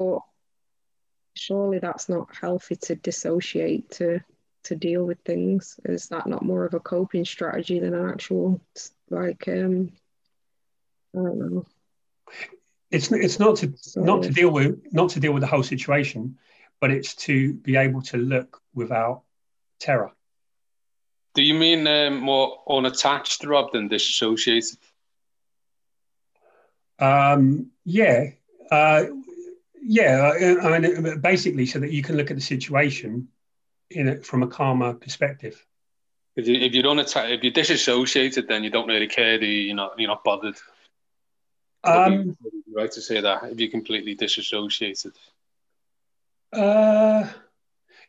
[0.00, 0.18] But
[1.42, 4.20] surely that's not healthy to dissociate to
[4.64, 5.80] to deal with things.
[5.84, 8.60] Is that not more of a coping strategy than an actual
[9.10, 9.92] like um
[11.14, 11.66] I don't know.
[12.90, 14.06] It's it's not to Sorry.
[14.06, 16.38] not to deal with not to deal with the whole situation,
[16.80, 19.22] but it's to be able to look without
[19.80, 20.12] terror.
[21.34, 24.78] Do you mean um, more unattached, Rob, than disassociated?
[26.98, 28.32] Um, yeah,
[28.70, 29.04] uh,
[29.82, 30.58] yeah.
[30.62, 33.28] I mean, basically, so that you can look at the situation
[33.90, 35.64] in it from a calmer perspective.
[36.36, 39.38] If you if you don't attack, if you're disassociated, then you don't really care.
[39.38, 39.62] Do you?
[39.62, 40.56] You're not you're not bothered.
[41.84, 42.36] Um,
[42.74, 45.12] right to say that if you're completely disassociated.
[46.52, 47.26] Uh,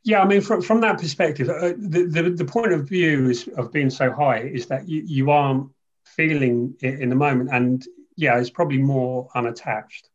[0.04, 3.48] yeah, I mean, from, from that perspective, uh, the, the, the point of view is,
[3.58, 5.72] of being so high is that you, you aren't
[6.06, 10.10] feeling it in the moment, and yeah, it's probably more unattached.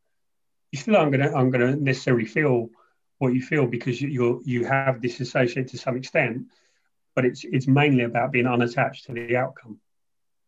[0.73, 2.71] You still aren't gonna I'm gonna necessarily feel
[3.19, 6.47] what you feel because you you're, you have disassociated to some extent,
[7.15, 9.81] but it's it's mainly about being unattached to the outcome.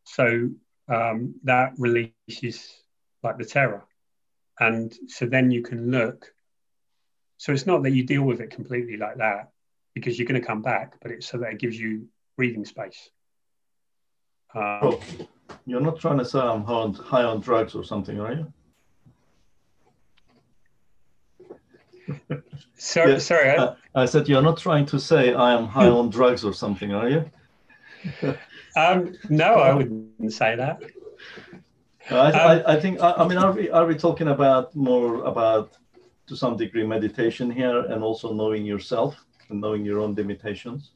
[0.05, 0.51] So
[0.89, 2.73] um, that releases
[3.23, 3.85] like the terror,
[4.59, 6.33] and so then you can look
[7.41, 9.49] so it's not that you deal with it completely like that
[9.95, 12.07] because you're going to come back, but it's so that it gives you
[12.37, 13.09] breathing space.
[14.55, 15.01] Um, oh,
[15.65, 18.53] you're not trying to say I'm high on drugs or something, are you?
[22.77, 23.51] Sorry, sorry.
[23.51, 26.93] I, I, said you're not trying to say I am high on drugs or something,
[26.93, 27.31] are you?
[28.77, 30.81] um, no, I wouldn't say that.
[32.11, 35.25] I, um, I, I, think I, I mean are we are we talking about more
[35.25, 35.77] about
[36.27, 39.17] to some degree meditation here and also knowing yourself
[39.49, 40.91] and knowing your own limitations?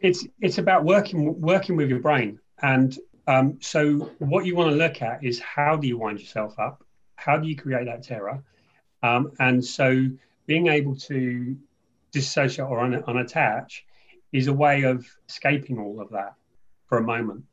[0.00, 4.76] It's it's about working working with your brain, and um, so what you want to
[4.76, 6.84] look at is how do you wind yourself up?
[7.16, 8.42] How do you create that terror?
[9.02, 10.08] Um, and so
[10.46, 11.56] being able to
[12.12, 13.82] dissociate or un- unattach
[14.32, 16.34] is a way of escaping all of that
[16.86, 17.44] for a moment.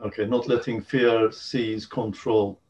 [0.00, 2.60] Okay, not letting fear seize control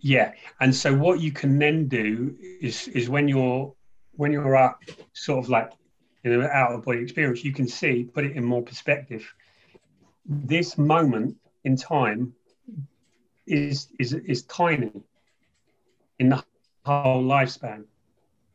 [0.00, 3.74] yeah, and so what you can then do is is when you're
[4.12, 4.82] when you're up,
[5.12, 5.72] sort of like
[6.24, 9.32] in an out of body experience, you can see, put it in more perspective.
[10.24, 12.34] This moment in time
[13.46, 14.92] is is is tiny
[16.18, 16.44] in the
[16.86, 17.84] whole lifespan,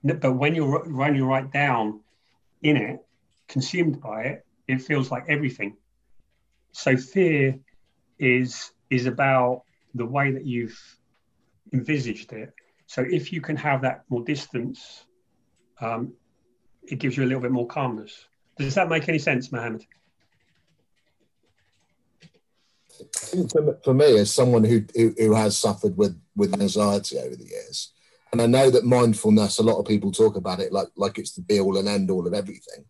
[0.04, 2.00] but when you're when you're right down
[2.62, 3.00] in it,
[3.48, 5.76] consumed by it, it feels like everything.
[6.72, 7.60] So fear
[8.18, 9.64] is is about
[9.96, 10.80] the way that you've
[11.74, 12.54] envisaged it.
[12.88, 15.06] So if you can have that more distance,
[15.80, 16.14] um,
[16.84, 18.28] it gives you a little bit more calmness.
[18.58, 19.86] Does that make any sense, Mohammed?
[23.84, 27.92] For, me, as someone who, who, who has suffered with with anxiety over the years,
[28.32, 31.34] and I know that mindfulness, a lot of people talk about it like like it's
[31.34, 32.86] the be all and end all of everything.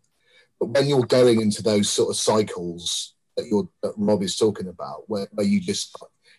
[0.60, 4.68] But when you're going into those sort of cycles that you're that Rob is talking
[4.68, 5.96] about, where, where you just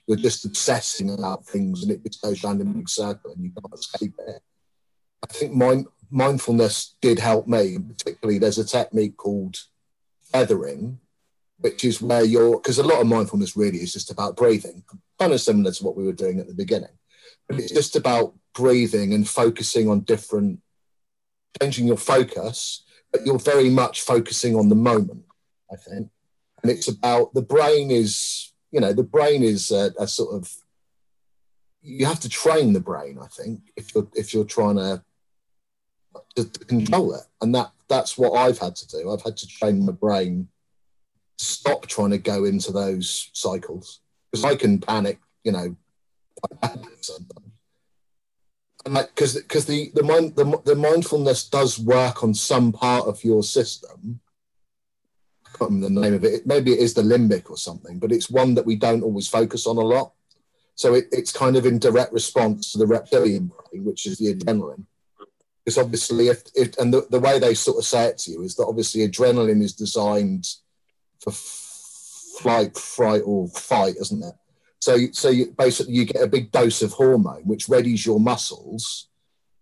[0.06, 3.44] you're just obsessing about things and it just goes round in a big circle and
[3.44, 4.42] you can't escape it.
[5.22, 7.78] I think mind, mindfulness did help me.
[7.78, 9.56] Particularly, there's a technique called
[10.32, 10.98] feathering,
[11.58, 14.82] which is where you're, because a lot of mindfulness really is just about breathing,
[15.18, 16.90] kind of similar to what we were doing at the beginning.
[17.48, 20.60] But it's just about breathing and focusing on different,
[21.60, 25.24] changing your focus, but you're very much focusing on the moment,
[25.72, 26.08] I think.
[26.62, 30.50] And it's about the brain is you know, the brain is a, a sort of
[31.82, 33.18] you have to train the brain.
[33.22, 35.02] I think if you're if you're trying to,
[36.36, 39.10] to, to control it, and that that's what I've had to do.
[39.10, 40.48] I've had to train my brain
[41.38, 44.00] to stop trying to go into those cycles
[44.30, 45.76] because I can panic, you know,
[46.62, 46.86] and
[48.84, 53.42] because because the the mind the, the mindfulness does work on some part of your
[53.42, 54.20] system
[55.62, 56.46] can't remember the name of it.
[56.46, 59.66] Maybe it is the limbic or something, but it's one that we don't always focus
[59.66, 60.12] on a lot.
[60.74, 64.34] So it, it's kind of in direct response to the reptilian brain, which is the
[64.34, 64.84] adrenaline.
[65.64, 68.42] Because obviously, if, if and the, the way they sort of say it to you
[68.42, 70.46] is that obviously adrenaline is designed
[71.20, 74.34] for flight, fright, or fight, isn't it?
[74.82, 79.06] So, so you, basically, you get a big dose of hormone, which readies your muscles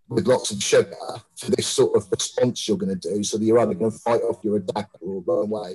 [0.09, 0.97] with lots of sugar
[1.37, 3.23] for this sort of response you're going to do.
[3.23, 5.75] So that you're either going to fight off your attacker or run away.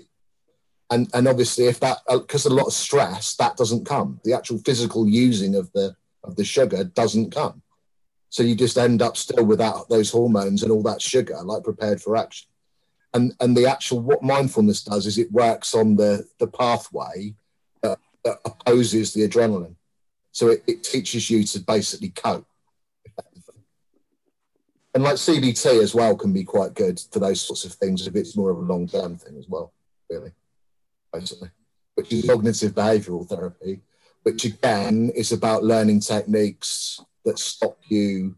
[0.89, 4.19] And, and obviously, if that because uh, a lot of stress, that doesn't come.
[4.23, 7.61] The actual physical using of the of the sugar doesn't come.
[8.29, 12.01] So you just end up still without those hormones and all that sugar, like prepared
[12.01, 12.47] for action.
[13.13, 17.35] And and the actual what mindfulness does is it works on the the pathway
[18.25, 19.75] that, opposes the adrenaline.
[20.33, 22.45] So it, it teaches you to basically cope
[24.95, 28.15] and like CBT as well can be quite good for those sorts of things if
[28.15, 29.73] it's more of a long term thing as well,
[30.09, 30.31] really,
[31.11, 31.49] basically,
[31.95, 33.81] which is cognitive behavioral therapy,
[34.23, 38.37] which again is about learning techniques that stop you,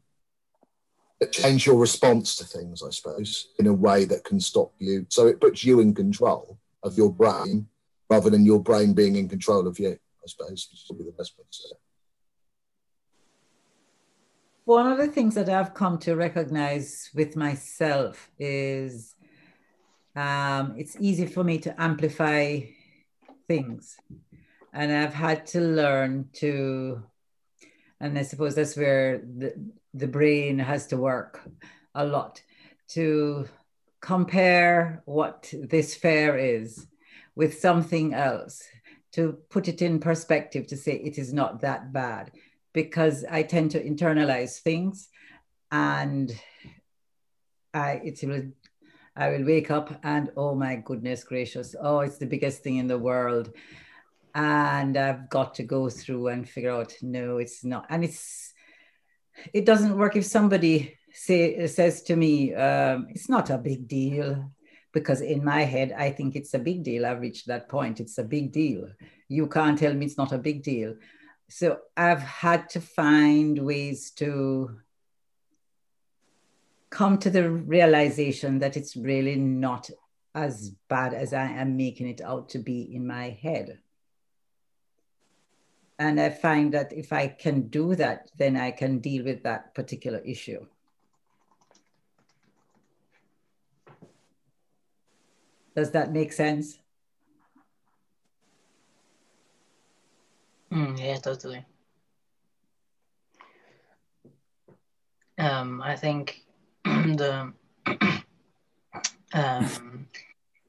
[1.20, 5.06] that change your response to things, I suppose, in a way that can stop you.
[5.10, 7.68] So it puts you in control of your brain
[8.10, 11.38] rather than your brain being in control of you, I suppose, is probably the best
[11.38, 11.78] way to say it
[14.68, 19.16] one of the things that I've come to recognize with myself is
[20.14, 22.60] um, it's easy for me to amplify
[23.48, 23.96] things.
[24.74, 27.02] And I've had to learn to,
[28.02, 29.54] and I suppose that's where the,
[29.94, 31.40] the brain has to work
[31.96, 32.42] a lot
[32.90, 33.48] to
[34.02, 36.88] compare what this fair is
[37.38, 38.64] with something else,
[39.12, 42.32] to put it in perspective, to say it is not that bad,
[42.74, 45.10] because I tend to internalize things
[45.72, 46.36] and
[47.74, 48.46] I, it will
[49.16, 52.88] I will wake up and oh my goodness gracious, oh, it's the biggest thing in
[52.88, 53.52] the world.
[54.36, 57.88] And I've got to go through and figure out, no, it's not.
[57.90, 58.54] And it's,
[59.54, 64.52] it doesn't work if somebody say, says to me, um, it's not a big deal.
[64.98, 67.06] Because in my head, I think it's a big deal.
[67.06, 68.00] I've reached that point.
[68.00, 68.90] It's a big deal.
[69.28, 70.96] You can't tell me it's not a big deal.
[71.50, 74.80] So I've had to find ways to
[76.90, 79.88] come to the realization that it's really not
[80.34, 83.78] as bad as I am making it out to be in my head.
[86.00, 89.76] And I find that if I can do that, then I can deal with that
[89.76, 90.66] particular issue.
[95.78, 96.80] Does that make sense?
[100.72, 101.64] Mm, yeah, totally.
[105.38, 106.46] Um, I think
[106.84, 107.54] the
[109.36, 110.08] um,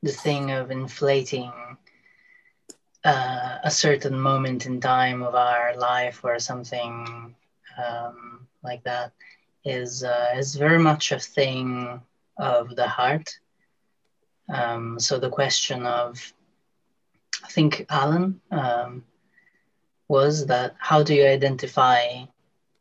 [0.03, 1.51] the thing of inflating
[3.03, 7.35] uh, a certain moment in time of our life or something
[7.83, 9.13] um, like that
[9.65, 11.99] is uh, is very much a thing
[12.37, 13.39] of the heart.
[14.49, 16.33] Um, so the question of,
[17.45, 19.05] I think Alan um,
[20.09, 22.25] was that how do you identify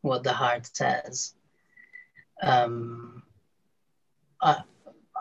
[0.00, 1.34] what the heart says?
[2.42, 3.22] Um,
[4.40, 4.62] I,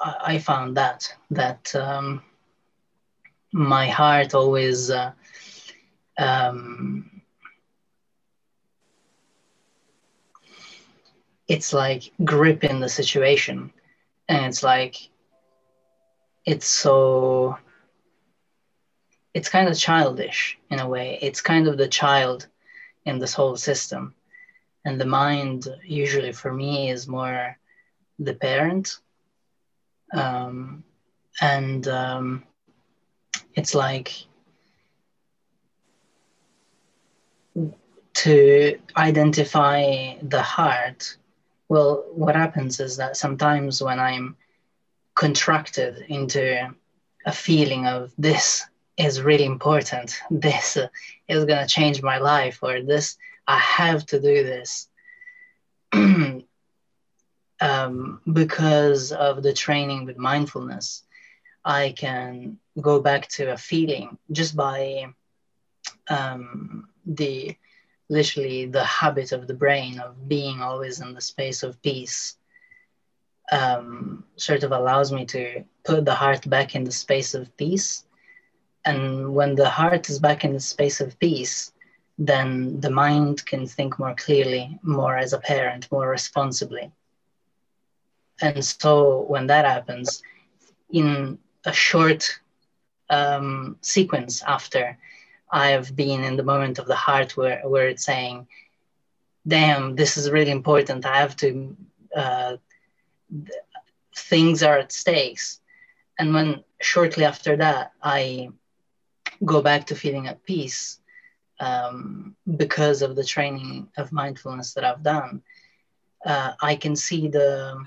[0.02, 2.22] I found that that um,
[3.52, 5.12] my heart always uh,
[6.18, 7.22] um,
[11.48, 13.72] it's like gripping the situation
[14.30, 15.10] and it's like
[16.48, 17.58] it's so
[19.34, 21.20] it's kind of childish in a way.
[21.22, 22.48] It's kind of the child
[23.06, 24.16] in this whole system.
[24.86, 27.58] And the mind usually for me is more
[28.18, 28.98] the parent.
[30.14, 30.84] Um,
[31.42, 32.44] and um,
[33.54, 34.14] it's like
[38.14, 41.18] to identify the heart.
[41.68, 44.38] Well what happens is that sometimes when i'm
[45.18, 46.44] contracted into
[47.26, 48.66] a feeling of this
[48.98, 50.78] is really important this
[51.28, 54.90] is going to change my life or this i have to do this
[57.60, 61.04] um, because of the training with mindfulness,
[61.64, 65.08] I can go back to a feeling just by
[66.08, 67.56] um, the
[68.10, 72.37] literally the habit of the brain of being always in the space of peace.
[73.52, 78.04] Um, sort of allows me to put the heart back in the space of peace.
[78.84, 81.72] And when the heart is back in the space of peace,
[82.18, 86.92] then the mind can think more clearly, more as a parent, more responsibly.
[88.42, 90.22] And so when that happens,
[90.90, 92.40] in a short
[93.10, 94.98] um, sequence after
[95.52, 98.48] I've been in the moment of the heart where, where it's saying,
[99.48, 101.06] damn, this is really important.
[101.06, 101.76] I have to,
[102.16, 102.58] uh,
[104.16, 105.60] things are at stakes.
[106.20, 108.50] And when shortly after that, I
[109.44, 111.00] go back to feeling at peace
[111.60, 115.42] um, because of the training of mindfulness that I've done,
[116.26, 117.86] uh, I can see the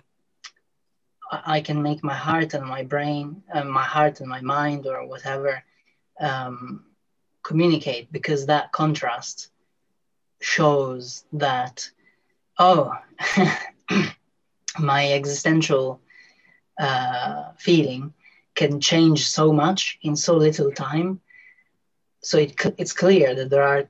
[1.33, 5.07] I can make my heart and my brain, uh, my heart and my mind, or
[5.07, 5.63] whatever,
[6.19, 6.85] um,
[7.45, 9.51] communicate because that contrast
[10.41, 11.89] shows that,
[12.59, 12.93] oh,
[14.79, 16.01] my existential
[16.79, 18.13] uh, feeling
[18.55, 21.21] can change so much in so little time.
[22.23, 23.89] So it, it's clear that there are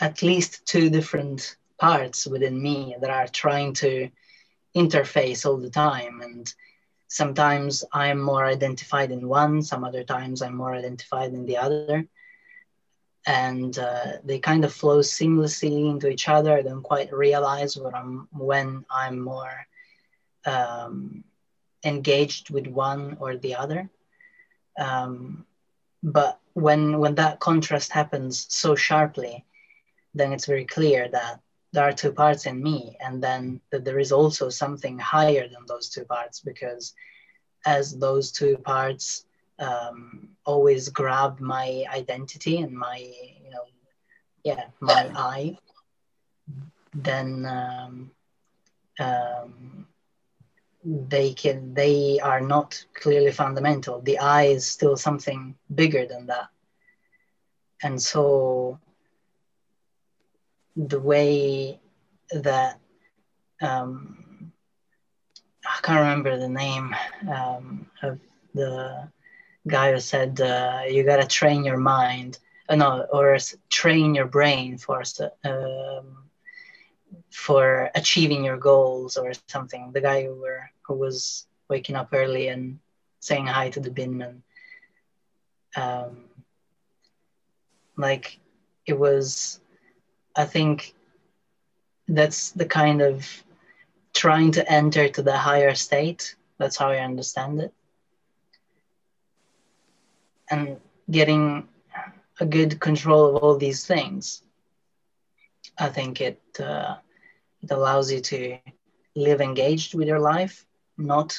[0.00, 4.10] at least two different parts within me that are trying to
[4.74, 6.52] interface all the time and
[7.12, 12.06] sometimes I'm more identified in one, some other times I'm more identified in the other.
[13.26, 16.56] And uh, they kind of flow seamlessly into each other.
[16.56, 19.66] I don't quite realize what I'm, when I'm more
[20.46, 21.24] um,
[21.84, 23.88] engaged with one or the other.
[24.78, 25.46] Um,
[26.02, 29.44] but when, when that contrast happens so sharply,
[30.14, 31.40] then it's very clear that
[31.72, 35.64] there are two parts in me and then that there is also something higher than
[35.66, 36.94] those two parts because
[37.64, 39.24] as those two parts
[39.58, 43.64] um, always grab my identity and my you know
[44.44, 45.56] yeah my I
[46.94, 48.10] then um,
[48.98, 49.86] um,
[50.84, 54.00] they can they are not clearly fundamental.
[54.00, 56.48] The I is still something bigger than that.
[57.82, 58.78] And so
[60.76, 61.80] the way
[62.32, 62.78] that
[63.60, 64.52] um,
[65.66, 66.94] I can't remember the name
[67.30, 68.18] um, of
[68.54, 69.08] the
[69.66, 73.36] guy who said uh, you gotta train your mind, uh, no, or
[73.70, 75.02] train your brain for
[75.44, 76.21] um,
[77.30, 79.92] for achieving your goals or something.
[79.92, 82.78] The guy who were who was waking up early and
[83.20, 84.42] saying hi to the binman.
[85.76, 86.24] Um,
[87.96, 88.38] like
[88.86, 89.60] it was,
[90.36, 90.94] I think
[92.08, 93.26] that's the kind of
[94.12, 96.36] trying to enter to the higher state.
[96.58, 97.72] That's how I understand it.
[100.50, 100.78] And
[101.10, 101.68] getting
[102.40, 104.42] a good control of all these things,
[105.78, 106.96] I think it uh,
[107.62, 108.58] it allows you to
[109.14, 110.66] live engaged with your life,
[110.96, 111.36] not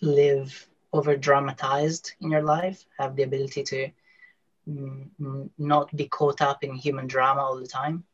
[0.00, 2.84] live over dramatized in your life.
[2.98, 3.90] Have the ability to
[4.68, 8.04] mm, not be caught up in human drama all the time,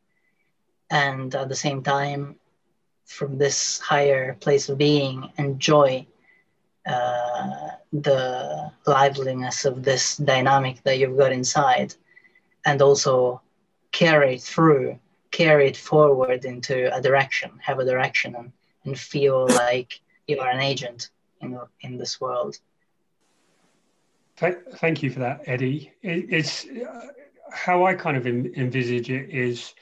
[0.90, 2.36] and at the same time
[3.06, 6.06] from this higher place of being enjoy
[6.86, 11.94] uh, the liveliness of this dynamic that you've got inside
[12.64, 13.40] and also
[13.92, 14.98] carry through
[15.36, 18.52] carry it forward into a direction have a direction and,
[18.84, 21.10] and feel like you are an agent
[21.40, 22.58] in, in this world
[24.36, 27.06] thank you for that eddie it, it's uh,
[27.50, 29.74] how i kind of envisage it is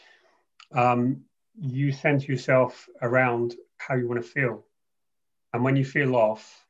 [0.72, 1.24] um,
[1.60, 4.64] you center yourself around how you want to feel.
[5.52, 6.66] And when you feel off,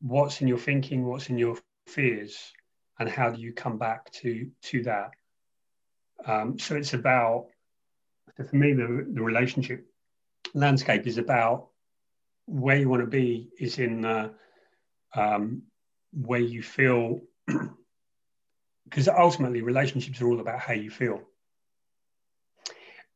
[0.00, 2.52] what's in your thinking, what's in your fears,
[2.98, 5.10] and how do you come back to, to that?
[6.24, 7.46] Um, so it's about,
[8.44, 9.86] for me, the, the relationship
[10.54, 11.68] landscape is about
[12.46, 14.32] where you want to be is in the,
[15.14, 15.62] um,
[16.12, 17.20] where you feel,
[18.84, 21.22] because ultimately relationships are all about how you feel.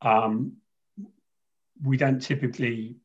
[0.03, 0.57] Um,
[1.83, 2.97] we don't typically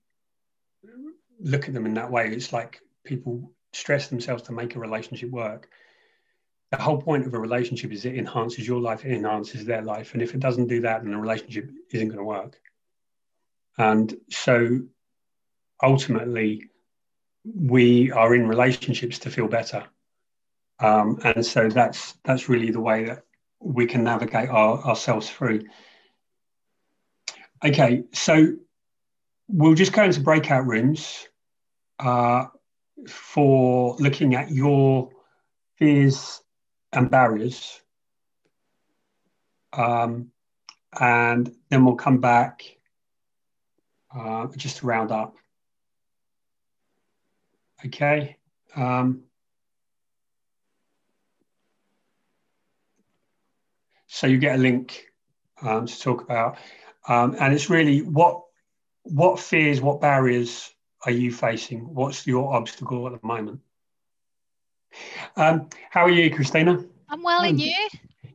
[1.39, 2.29] look at them in that way.
[2.29, 5.69] It's like people stress themselves to make a relationship work.
[6.75, 10.13] The whole point of a relationship is it enhances your life, it enhances their life.
[10.13, 12.59] And if it doesn't do that, then the relationship isn't going to work.
[13.77, 14.81] And so
[15.81, 16.69] ultimately,
[17.45, 19.85] we are in relationships to feel better.
[20.79, 23.23] Um, and so that's that's really the way that
[23.61, 25.61] we can navigate our, ourselves through.
[27.63, 28.53] Okay, so
[29.47, 31.25] we'll just go into breakout rooms
[31.99, 32.47] uh,
[33.07, 35.09] for looking at your
[35.77, 36.41] fears
[36.95, 37.81] and barriers.
[39.73, 40.31] Um,
[40.99, 42.63] and then we'll come back
[44.15, 45.35] uh, just to round up.
[47.85, 48.37] Okay.
[48.75, 49.23] Um,
[54.07, 55.05] so you get a link
[55.61, 56.57] um, to talk about.
[57.07, 58.41] Um, and it's really what
[59.03, 60.71] what fears, what barriers
[61.05, 61.93] are you facing?
[61.93, 63.59] What's your obstacle at the moment?
[65.35, 66.83] Um, how are you, Christina?
[67.09, 67.75] I'm well, um, and you?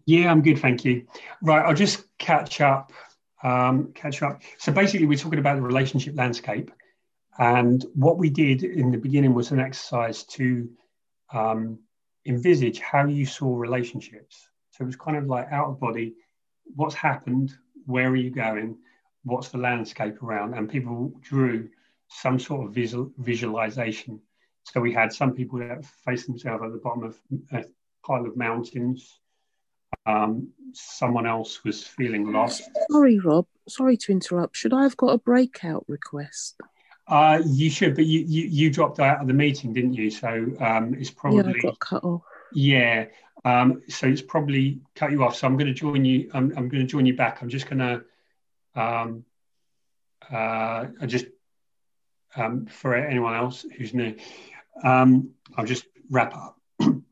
[0.07, 1.07] Yeah, I'm good, thank you.
[1.43, 2.93] Right, I'll just catch up.
[3.43, 4.43] Um, catch up.
[4.59, 6.71] So basically, we're talking about the relationship landscape,
[7.39, 10.69] and what we did in the beginning was an exercise to
[11.33, 11.79] um,
[12.27, 14.49] envisage how you saw relationships.
[14.71, 16.15] So it was kind of like out of body.
[16.77, 17.53] What's happened?
[17.87, 18.77] Where are you going?
[19.25, 21.69] what's the landscape around, and people drew
[22.09, 24.21] some sort of visual, visualization.
[24.73, 27.19] So we had some people that faced themselves at the bottom of
[27.53, 27.65] a
[28.07, 29.19] pile of mountains.
[30.07, 32.63] Um, someone else was feeling lost.
[32.91, 33.47] Sorry, Rob.
[33.69, 34.57] Sorry to interrupt.
[34.57, 36.61] Should I have got a breakout request?
[37.09, 40.11] Uh, you should, but you, you, you dropped out of the meeting, didn't you?
[40.11, 40.29] So
[40.61, 42.23] um, it's probably yeah, I got cut off.
[42.53, 43.07] Yeah,
[43.45, 45.35] um, so it's probably cut you off.
[45.35, 46.31] So I'm going to join you.
[46.33, 47.43] I'm, I'm going to join you back.
[47.43, 49.25] I'm just going to um,
[50.31, 51.27] uh, just
[52.37, 54.15] um, for anyone else who's new,
[54.85, 56.57] um, I'll just wrap up.
[56.81, 57.05] um,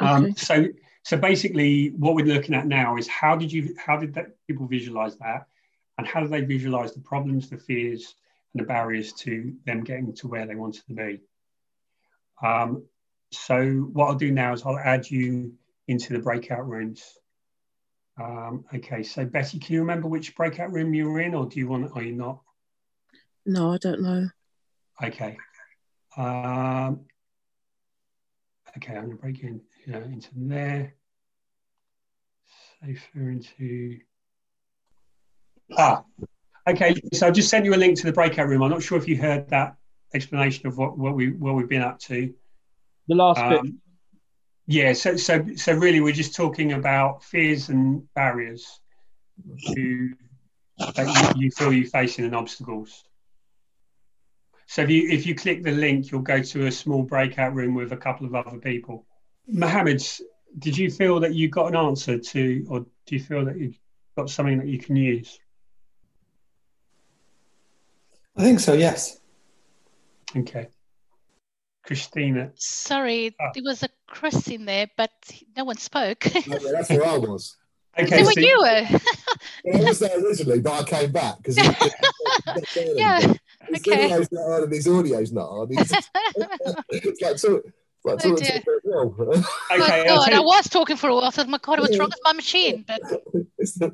[0.00, 0.32] okay.
[0.36, 0.66] So,
[1.02, 4.66] so basically, what we're looking at now is how did you, how did that, people
[4.66, 5.46] visualize that,
[5.98, 8.14] and how do they visualize the problems, the fears,
[8.54, 11.20] and the barriers to them getting to where they wanted to be.
[12.42, 12.84] Um,
[13.32, 15.54] so, what I'll do now is I'll add you
[15.88, 17.04] into the breakout rooms.
[18.20, 21.58] Um, okay, so Betty, can you remember which breakout room you were in, or do
[21.58, 21.90] you want?
[21.94, 22.40] Are you not?
[23.44, 24.28] No, I don't know.
[25.02, 25.36] Okay.
[26.16, 27.00] Um,
[28.76, 30.94] okay, I'm going to break in you know, into there.
[32.82, 33.98] Safer into.
[35.76, 36.04] Ah,
[36.68, 36.94] okay.
[37.12, 38.62] So I just sent you a link to the breakout room.
[38.62, 39.76] I'm not sure if you heard that
[40.12, 42.32] explanation of what, what we what we've been up to.
[43.08, 43.74] The last um, bit.
[44.66, 44.92] Yeah.
[44.92, 48.80] So so so really, we're just talking about fears and barriers
[49.74, 50.14] to
[50.78, 53.04] that you, you feel you're facing and obstacles.
[54.66, 57.74] So if you if you click the link, you'll go to a small breakout room
[57.74, 59.06] with a couple of other people.
[59.46, 60.02] Mohammed,
[60.58, 63.74] did you feel that you got an answer to, or do you feel that you
[64.16, 65.38] got something that you can use?
[68.36, 68.72] I think so.
[68.72, 69.20] Yes.
[70.36, 70.68] Okay.
[71.84, 72.50] Christina.
[72.54, 73.48] Sorry, oh.
[73.54, 75.12] there was a Chris in there, but
[75.56, 76.24] no one spoke.
[76.46, 77.56] no, that's where I was.
[77.96, 79.00] Okay, so, so you were.
[79.66, 81.56] well, I was there originally, but I came back because.
[82.76, 83.34] yeah.
[83.68, 84.02] His okay.
[84.02, 85.68] video's not on and his audio's not on.
[85.70, 87.62] it's like so.
[88.06, 88.56] Like, oh, dear.
[88.58, 91.24] okay, my God, I was talking for a while.
[91.24, 92.84] I thought, my God, what's wrong with my machine?
[92.86, 93.00] But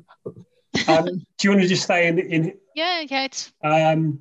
[0.89, 2.19] um, do you want to just stay in?
[2.19, 3.53] in yeah, yeah, it's.
[3.63, 4.19] Um,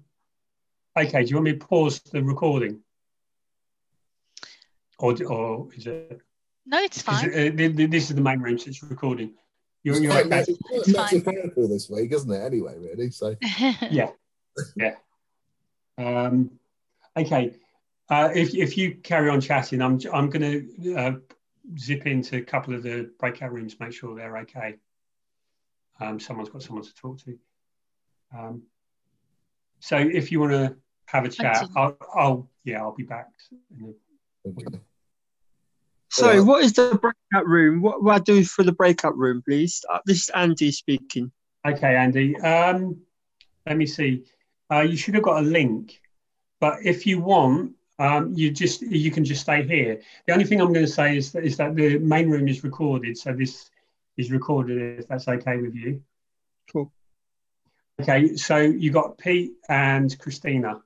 [0.97, 1.25] okay.
[1.25, 2.83] Do you want me to pause the recording,
[5.01, 6.21] or or is it?
[6.67, 7.29] No, it's fine.
[7.33, 9.33] It, uh, this is the main room, so it's recording.
[9.83, 10.27] You're, you're right.
[10.49, 12.45] It's, it's metaphorical this week, isn't it?
[12.45, 13.11] Anyway, really.
[13.11, 13.35] So.
[13.91, 14.11] yeah.
[14.77, 14.95] Yeah.
[16.01, 16.51] Um,
[17.17, 17.55] okay.
[18.09, 21.13] Uh, if, if you carry on chatting, I'm, I'm going to uh,
[21.79, 24.77] zip into a couple of the breakout rooms, make sure they're okay.
[26.01, 27.39] Um, someone's got someone to talk to.
[28.37, 28.63] Um,
[29.81, 30.77] so if you want to
[31.07, 33.29] have a chat, I'll, I'll, yeah, I'll be back.
[34.47, 34.79] Okay.
[36.13, 37.83] So, what is the breakout room?
[37.83, 39.85] What do I do for the breakout room, please?
[39.89, 41.31] Uh, this is Andy speaking.
[41.65, 42.37] Okay, Andy.
[42.41, 43.01] Um,
[43.67, 44.25] let me see.
[44.71, 46.01] Uh, you should have got a link,
[46.61, 50.01] but if you want, um, you just you can just stay here.
[50.27, 52.65] The only thing I'm going to say is that, is that the main room is
[52.65, 53.71] recorded, so this
[54.17, 56.03] is recorded if that's okay with you.
[56.73, 56.93] Cool.
[58.01, 60.81] Okay, so you got Pete and Christina.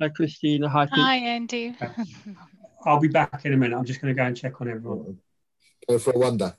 [0.00, 0.68] Hi, Christina.
[0.68, 0.94] Hi, Pete.
[0.94, 1.76] Hi, Andy.
[2.84, 3.76] I'll be back in a minute.
[3.76, 5.18] I'm just going to go and check on everyone.
[5.88, 6.56] Go for a wonder.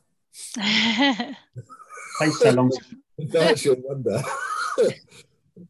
[0.56, 2.72] Takes so long.
[3.20, 4.22] Virtual wonder.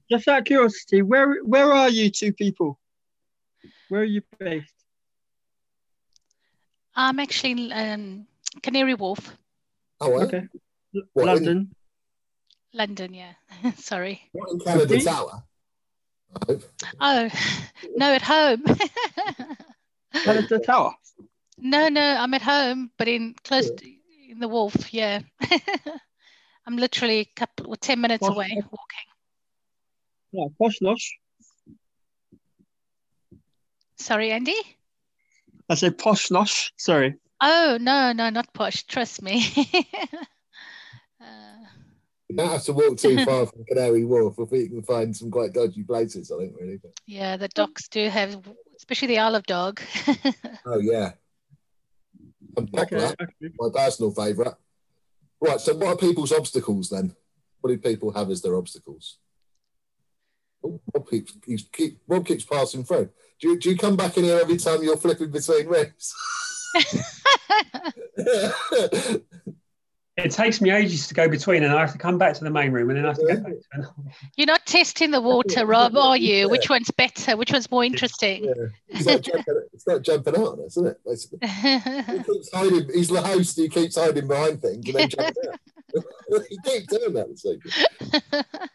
[0.09, 2.79] Just out of curiosity, where where are you two people?
[3.89, 4.73] Where are you based?
[6.95, 8.27] I'm actually in um,
[8.61, 9.35] Canary Wharf.
[9.99, 10.47] Oh, okay.
[11.13, 11.57] What, London.
[11.57, 11.75] In...
[12.73, 13.33] London, yeah.
[13.77, 14.21] Sorry.
[14.31, 15.43] What in Canada Tower?
[16.99, 17.29] Oh,
[17.95, 18.63] no, at home.
[20.13, 20.93] Canada Tower.
[21.57, 23.85] No, no, I'm at home, but in close to,
[24.29, 24.93] in the Wharf.
[24.93, 25.21] Yeah,
[26.67, 29.12] I'm literally a couple, well, ten minutes Posh, away walking.
[30.33, 31.11] Yeah, posh nosh.
[33.99, 34.55] Sorry, Andy.
[35.69, 36.71] I say posh nosh.
[36.75, 37.15] Sorry.
[37.39, 38.83] Oh no, no, not posh.
[38.85, 39.45] Trust me.
[41.21, 41.25] uh...
[42.27, 45.29] You don't have to walk too far from Canary Wharf if you can find some
[45.29, 46.31] quite dodgy places.
[46.31, 46.79] I think really.
[46.81, 46.93] But...
[47.05, 48.41] Yeah, the docks do have,
[48.75, 49.81] especially the Isle of Dog.
[50.65, 51.11] oh yeah.
[52.57, 53.15] Okay, okay.
[53.59, 54.55] My personal favourite.
[55.39, 55.61] Right.
[55.61, 57.15] So, what are people's obstacles then?
[57.61, 59.19] What do people have as their obstacles?
[60.63, 63.09] Rob keeps, keeps, keep, Rob keeps passing through.
[63.39, 66.13] Do you, do you come back in here every time you're flipping between rooms?
[70.15, 72.49] it takes me ages to go between, and I have to come back to the
[72.49, 73.53] main room, and then I have to go back.
[73.53, 73.89] To
[74.37, 76.35] You're not testing the water, Rob, are you?
[76.35, 76.45] Yeah.
[76.45, 77.35] Which one's better?
[77.35, 78.45] Which one's more interesting?
[78.45, 78.53] Yeah.
[78.87, 80.97] It's, like jumping, it's like jumping out on us, isn't it?
[81.05, 82.89] Basically, he keeps hiding.
[82.93, 83.57] He's the host.
[83.57, 85.59] He keeps hiding behind things and then jumping out.
[86.49, 88.69] he keeps doing that.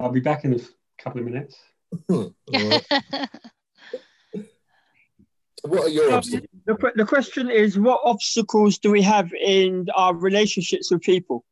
[0.00, 0.60] I'll be back in a
[0.98, 1.56] couple of minutes.
[2.06, 2.32] what
[5.84, 6.48] are your obstacles?
[6.66, 11.44] The, the question is, what obstacles do we have in our relationships with people?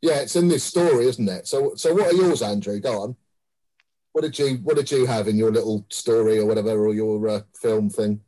[0.00, 1.46] Yeah, it's in this story, isn't it?
[1.46, 2.80] So, so what are yours, Andrew?
[2.80, 3.16] Go on.
[4.12, 7.28] What did you What did you have in your little story or whatever, or your
[7.28, 8.20] uh, film thing?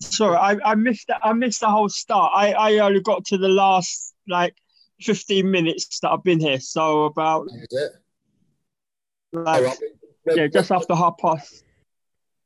[0.00, 1.20] Sorry, I, I missed that.
[1.22, 2.32] I missed the whole start.
[2.34, 4.54] I, I only got to the last like
[5.02, 6.60] fifteen minutes that I've been here.
[6.60, 7.48] So about
[9.32, 9.74] like, oh,
[10.34, 11.64] yeah, just after half past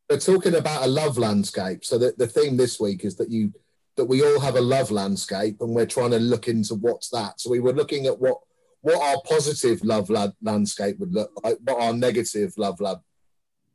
[0.09, 1.85] we're talking about a love landscape.
[1.85, 3.53] So the, the theme this week is that you
[3.97, 7.41] that we all have a love landscape, and we're trying to look into what's that.
[7.41, 8.39] So we were looking at what
[8.83, 10.11] what our positive love
[10.43, 13.01] landscape would look like, what our negative love lab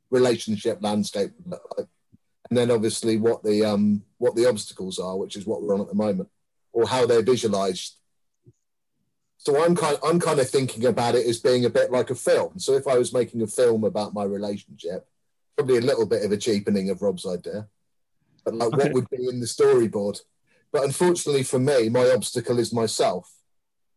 [0.09, 1.87] relationship landscape would look like,
[2.49, 5.81] and then obviously what the um what the obstacles are, which is what we're on
[5.81, 6.29] at the moment,
[6.71, 7.97] or how they're visualized.
[9.43, 12.15] So I'm kind I'm kind of thinking about it as being a bit like a
[12.15, 12.59] film.
[12.59, 15.07] So if I was making a film about my relationship,
[15.57, 17.67] probably a little bit of a cheapening of Rob's idea.
[18.45, 18.83] but like okay.
[18.83, 20.21] what would be in the storyboard.
[20.71, 23.33] But unfortunately for me, my obstacle is myself.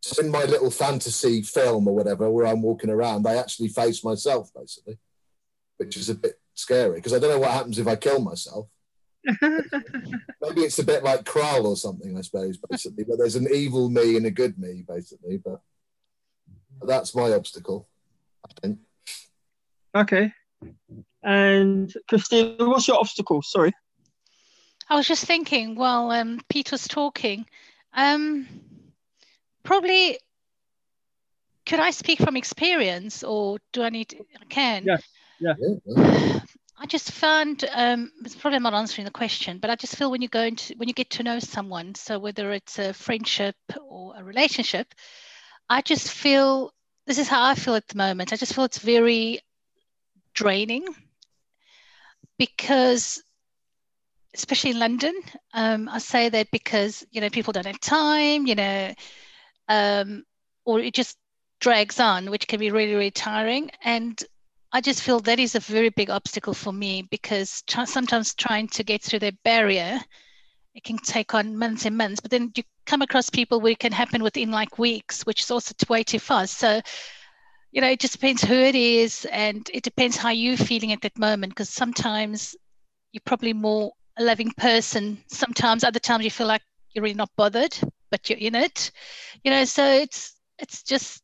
[0.00, 4.02] So in my little fantasy film or whatever, where I'm walking around, I actually face
[4.02, 4.98] myself basically,
[5.76, 8.68] which is a bit scary because I don't know what happens if I kill myself.
[9.42, 13.04] Maybe it's a bit like Krull or something, I suppose, basically.
[13.04, 15.38] But there's an evil me and a good me, basically.
[15.38, 15.60] But
[16.82, 17.88] that's my obstacle,
[18.48, 18.78] I think.
[19.94, 20.32] Okay.
[21.22, 23.40] And Christine, what's your obstacle?
[23.42, 23.72] Sorry.
[24.90, 27.46] I was just thinking while um, Pete was talking,
[27.94, 28.46] um,
[29.62, 30.18] probably
[31.64, 34.84] could I speak from experience or do I need, to, I can?
[34.84, 34.98] Yeah,
[35.40, 36.40] yeah.
[36.76, 40.22] I just found um, it's probably not answering the question, but I just feel when
[40.22, 44.14] you go into when you get to know someone, so whether it's a friendship or
[44.16, 44.92] a relationship,
[45.70, 46.72] I just feel
[47.06, 48.32] this is how I feel at the moment.
[48.32, 49.40] I just feel it's very
[50.34, 50.84] draining
[52.38, 53.22] because
[54.34, 55.14] especially in London.
[55.52, 58.92] Um, I say that because you know people don't have time, you know,
[59.68, 60.24] um,
[60.64, 61.16] or it just
[61.60, 63.70] drags on, which can be really really tiring.
[63.82, 64.20] And
[64.74, 68.82] I just feel that is a very big obstacle for me because sometimes trying to
[68.82, 70.00] get through that barrier,
[70.74, 72.20] it can take on months and months.
[72.20, 75.52] But then you come across people where it can happen within like weeks, which is
[75.52, 76.58] also way too fast.
[76.58, 76.80] So
[77.70, 81.02] you know, it just depends who it is, and it depends how you're feeling at
[81.02, 81.52] that moment.
[81.52, 82.56] Because sometimes
[83.12, 85.18] you're probably more a loving person.
[85.28, 86.62] Sometimes, other times, you feel like
[86.92, 87.76] you're really not bothered,
[88.10, 88.90] but you're in it.
[89.44, 91.22] You know, so it's it's just.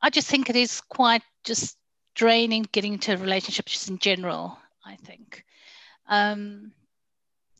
[0.00, 1.76] I just think it is quite just
[2.16, 4.58] draining getting into relationships in general.
[4.84, 5.44] I think.
[6.08, 6.72] Um,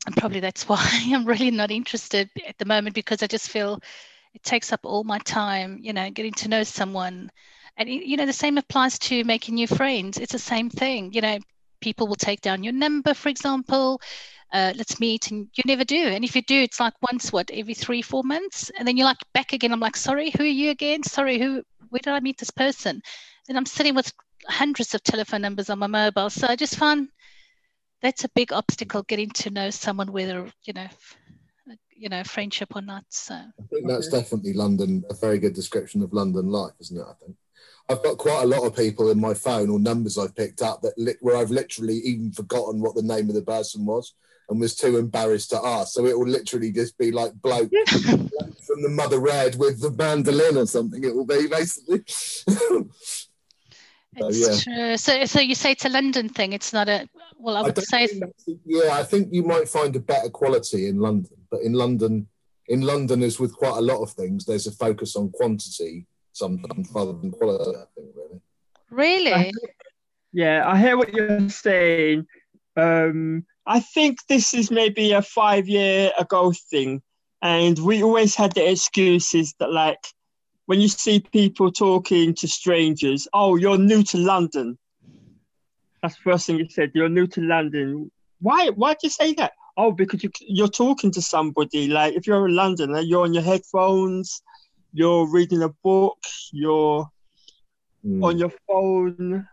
[0.06, 0.80] and probably that's why
[1.12, 3.80] I'm really not interested at the moment because I just feel
[4.34, 7.30] it takes up all my time, you know, getting to know someone.
[7.76, 10.18] And, you know, the same applies to making new friends.
[10.18, 11.12] It's the same thing.
[11.12, 11.38] You know,
[11.80, 14.00] people will take down your number, for example.
[14.52, 15.96] Uh, let's meet, and you never do.
[15.96, 19.06] And if you do, it's like once, what, every three, four months, and then you're
[19.06, 19.72] like back again.
[19.72, 21.02] I'm like, sorry, who are you again?
[21.02, 21.62] Sorry, who?
[21.88, 23.02] Where did I meet this person?
[23.48, 24.12] And I'm sitting with
[24.48, 26.30] hundreds of telephone numbers on my mobile.
[26.30, 27.08] So I just find
[28.02, 30.88] that's a big obstacle getting to know someone, whether you know,
[31.94, 33.04] you know, friendship or not.
[33.08, 35.04] So I think that's definitely London.
[35.10, 37.06] A very good description of London life, isn't it?
[37.08, 37.36] I think.
[37.88, 40.82] I've got quite a lot of people in my phone or numbers I've picked up
[40.82, 44.14] that where I've literally even forgotten what the name of the person was
[44.48, 45.92] and was too embarrassed to ask.
[45.92, 50.56] So it will literally just be like bloke from the Mother Red with the mandolin
[50.56, 51.02] or something.
[51.04, 52.04] It will be basically.
[54.18, 54.74] so, it's yeah.
[54.74, 54.96] true.
[54.96, 56.52] So, so you say it's a London thing.
[56.52, 57.08] It's not a.
[57.38, 58.20] Well, I would I say.
[58.64, 62.26] Yeah, I think you might find a better quality in London, but in London,
[62.68, 66.88] in London, as with quite a lot of things, there's a focus on quantity sometimes
[66.92, 67.70] rather than quality.
[67.70, 68.40] I think really.
[68.90, 69.32] Really.
[69.32, 69.52] I,
[70.32, 72.26] yeah, I hear what you're saying.
[72.76, 77.02] Um, I think this is maybe a five year ago thing,
[77.42, 79.98] and we always had the excuses that like
[80.66, 84.78] when you see people talking to strangers, oh, you're new to London.
[86.02, 86.92] That's the first thing you said.
[86.94, 88.10] You're new to London.
[88.40, 88.68] Why?
[88.68, 89.52] Why'd you say that?
[89.76, 91.88] Oh, because you, you're talking to somebody.
[91.88, 94.42] Like if you're in London, you're on your headphones
[94.96, 96.16] you're reading a book,
[96.52, 97.06] you're
[98.04, 98.24] mm.
[98.24, 99.46] on your phone.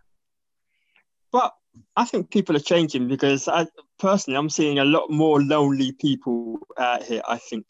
[1.33, 1.53] But
[1.97, 3.67] I think people are changing because I
[3.99, 7.65] personally I'm seeing a lot more lonely people out here, I think,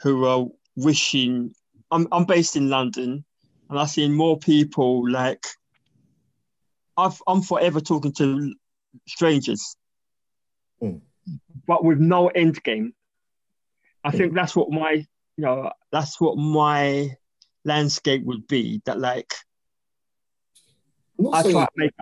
[0.00, 1.52] who are wishing
[1.94, 3.24] I'm I'm based in London
[3.70, 5.46] and I've seen more people like
[6.96, 8.52] I've I'm forever talking to
[9.06, 9.76] strangers.
[10.82, 11.00] Mm.
[11.66, 12.94] But with no end game.
[14.06, 14.36] I think hmm.
[14.36, 15.06] that's what my
[15.36, 17.16] you know, that's what my
[17.64, 18.82] landscape would be.
[18.86, 19.32] That like,
[21.32, 21.92] I try to make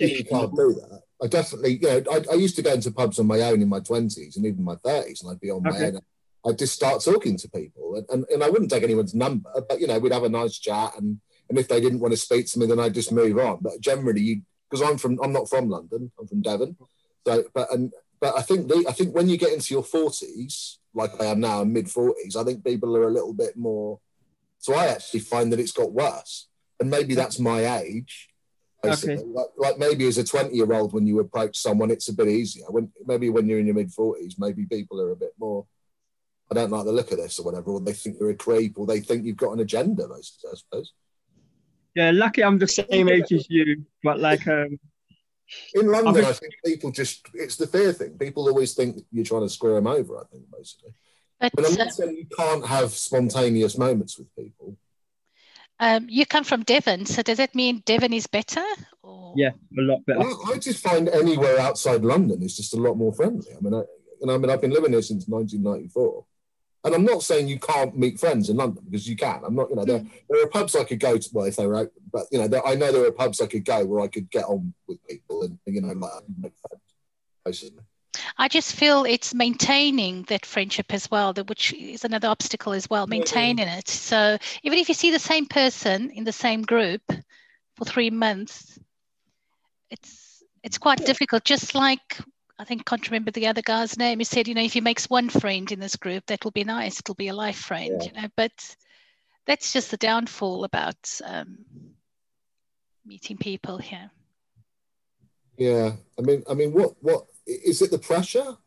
[0.00, 1.02] you can't do that.
[1.22, 3.68] I definitely, you know, I, I, used to go into pubs on my own in
[3.68, 5.78] my twenties and even my thirties, and I'd be on okay.
[5.78, 6.00] my own.
[6.46, 9.80] I'd just start talking to people, and, and, and I wouldn't take anyone's number, but
[9.80, 12.46] you know, we'd have a nice chat, and and if they didn't want to speak
[12.46, 13.58] to me, then I'd just move on.
[13.60, 16.76] But generally, you because I'm from, I'm not from London, I'm from Devon,
[17.26, 20.78] so but and but I think the, I think when you get into your forties,
[20.94, 23.98] like I am now, mid 40s, I think people are a little bit more.
[24.58, 26.48] So I actually find that it's got worse.
[26.78, 28.28] And maybe that's my age.
[28.84, 29.16] Okay.
[29.16, 32.28] Like, like, maybe as a 20 year old, when you approach someone, it's a bit
[32.28, 32.64] easier.
[32.68, 35.66] When Maybe when you're in your mid 40s, maybe people are a bit more.
[36.50, 38.78] I don't like the look of this or whatever, or they think you're a creep,
[38.78, 40.92] or they think you've got an agenda, I suppose.
[41.94, 44.78] Yeah, lucky I'm the same age as you, but like um,
[45.74, 48.18] in London, I think people just, it's the fear thing.
[48.18, 50.94] People always think you're trying to screw them over, I think, basically.
[51.40, 54.76] But, but I'm not saying you can't have spontaneous moments with people.
[55.78, 58.62] Um, you come from Devon, so does that mean Devon is better?
[59.02, 59.32] Or?
[59.36, 60.18] Yeah, a lot better.
[60.18, 63.50] Well, I just find anywhere outside London is just a lot more friendly.
[63.56, 63.82] I mean, I,
[64.20, 66.26] And I mean, I've been living here since 1994.
[66.82, 69.42] And I'm not saying you can't meet friends in London because you can.
[69.44, 70.10] I'm not, you know, there, mm.
[70.28, 72.48] there are pubs I could go to, well, if they were open, but, you know,
[72.48, 74.98] there, I know there are pubs I could go where I could get on with
[75.06, 76.82] people and, you know, like, make friends,
[77.44, 77.84] basically.
[78.38, 82.88] I just feel it's maintaining that friendship as well, that which is another obstacle as
[82.88, 83.88] well, maintaining it.
[83.88, 87.02] So even if you see the same person in the same group
[87.76, 88.78] for three months,
[89.90, 91.06] it's it's quite yeah.
[91.06, 91.44] difficult.
[91.44, 92.18] Just like
[92.60, 94.18] I think I can't remember the other guy's name.
[94.18, 96.62] He said, you know, if he makes one friend in this group, that will be
[96.62, 97.00] nice.
[97.00, 98.08] It'll be a life friend, yeah.
[98.08, 98.28] you know.
[98.36, 98.76] But
[99.46, 101.56] that's just the downfall about um,
[103.06, 104.10] meeting people here.
[105.56, 107.90] Yeah, I mean, I mean, what what is it?
[107.90, 108.58] The pressure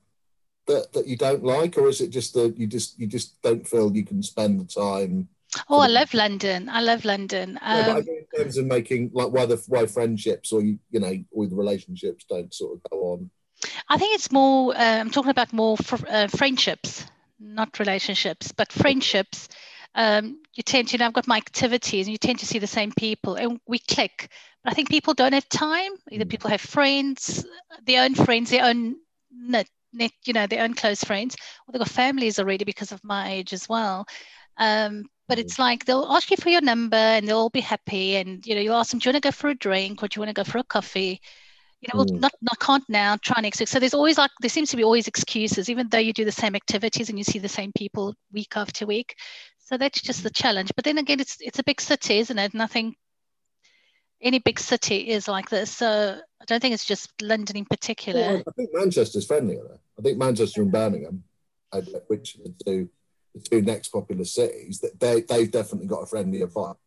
[0.65, 3.67] that that you don't like, or is it just that you just you just don't
[3.67, 5.27] feel you can spend the time?
[5.69, 6.67] Oh, I love London.
[6.67, 7.59] I love London.
[7.61, 11.13] Um, yeah, in terms of making like why the why friendships or you you know
[11.31, 13.29] or the relationships don't sort of go on.
[13.89, 14.75] I think it's more.
[14.75, 17.05] Uh, I'm talking about more fr- uh, friendships,
[17.39, 19.49] not relationships, but friendships.
[19.95, 22.59] Um, you tend to, you know, I've got my activities, and you tend to see
[22.59, 24.29] the same people, and we click.
[24.63, 25.91] But I think people don't have time.
[26.11, 26.29] Either mm.
[26.29, 27.45] people have friends,
[27.85, 28.95] their own friends, their own
[29.31, 31.35] net, net you know, their own close friends,
[31.67, 34.05] or they've got families already because of my age as well.
[34.57, 38.15] Um, but it's like they'll ask you for your number and they'll all be happy.
[38.17, 40.07] And you know, you ask them, do you want to go for a drink or
[40.07, 41.21] do you want to go for a coffee?
[41.83, 42.21] You know, well, mm.
[42.21, 43.67] not, not can't now, try next week.
[43.67, 46.31] So there's always like, there seems to be always excuses, even though you do the
[46.31, 49.15] same activities and you see the same people week after week.
[49.59, 50.71] So that's just the challenge.
[50.75, 52.53] But then again, it's it's a big city, isn't it?
[52.53, 52.95] Nothing,
[54.21, 55.71] any big city is like this.
[55.71, 58.21] So I don't think it's just London in particular.
[58.21, 59.79] Well, I think Manchester's friendlier.
[59.99, 61.23] I think Manchester and Birmingham,
[62.07, 62.89] which are the two,
[63.35, 66.77] the two next popular cities, that they, they've definitely got a friendlier vibe.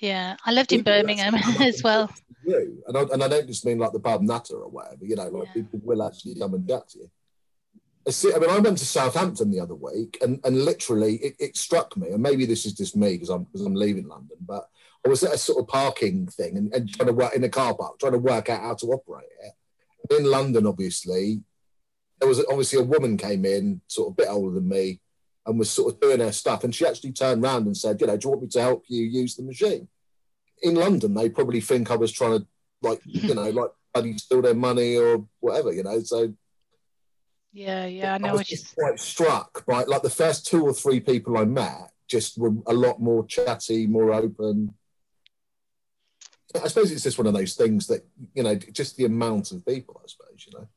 [0.00, 2.10] Yeah, I lived in Birmingham as well.
[2.44, 2.82] You.
[2.86, 5.28] And, I, and I don't just mean like the pub natter or whatever, you know,
[5.28, 5.62] like yeah.
[5.62, 7.10] people will actually come and chat to you.
[8.06, 11.96] I, mean, I went to Southampton the other week and, and literally it, it struck
[11.96, 14.68] me, and maybe this is just me because I'm, because I'm leaving London, but
[15.04, 17.48] I was at a sort of parking thing and, and trying to work in a
[17.48, 20.14] car park, trying to work out how to operate it.
[20.16, 21.42] In London, obviously,
[22.20, 25.00] there was obviously a woman came in, sort of a bit older than me,
[25.46, 26.64] and was sort of doing her stuff.
[26.64, 28.84] And she actually turned around and said, you know, do you want me to help
[28.88, 29.88] you use the machine?
[30.62, 32.46] In London, they probably think I was trying to,
[32.82, 36.00] like, you know, like bloody steal their money or whatever, you know.
[36.00, 36.34] So
[37.52, 38.28] yeah, yeah, I know.
[38.28, 41.90] I was just quite struck by like the first two or three people I met
[42.08, 44.74] just were a lot more chatty, more open.
[46.54, 49.64] I suppose it's just one of those things that you know, just the amount of
[49.64, 50.00] people.
[50.04, 50.68] I suppose you know.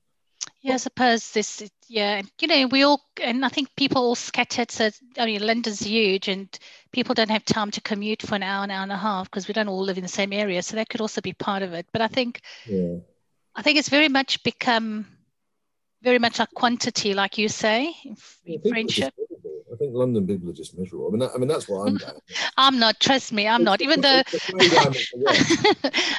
[0.61, 4.71] Yeah, I suppose this, yeah, you know, we all, and I think people all scattered.
[4.71, 6.49] So, I mean, London's huge and
[6.91, 9.47] people don't have time to commute for an hour, an hour and a half because
[9.47, 10.61] we don't all live in the same area.
[10.61, 11.85] So that could also be part of it.
[11.93, 12.97] But I think, yeah.
[13.55, 15.05] I think it's very much become
[16.01, 19.13] very much a quantity, like you say, in, in friendship.
[19.71, 21.07] I think London people are just miserable.
[21.07, 21.99] I mean, that, I mean that's why I'm.
[22.57, 22.99] I'm not.
[22.99, 23.81] Trust me, I'm not.
[23.81, 24.21] Even though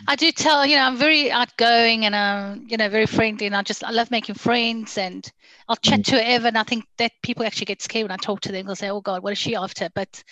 [0.08, 3.56] I do tell, you know, I'm very outgoing and I'm, you know, very friendly, and
[3.56, 5.30] I just I love making friends, and
[5.68, 6.04] I'll chat mm.
[6.06, 6.48] to whoever.
[6.48, 8.66] And I think that people actually get scared when I talk to them.
[8.66, 10.22] They'll say, "Oh God, what is she after?" But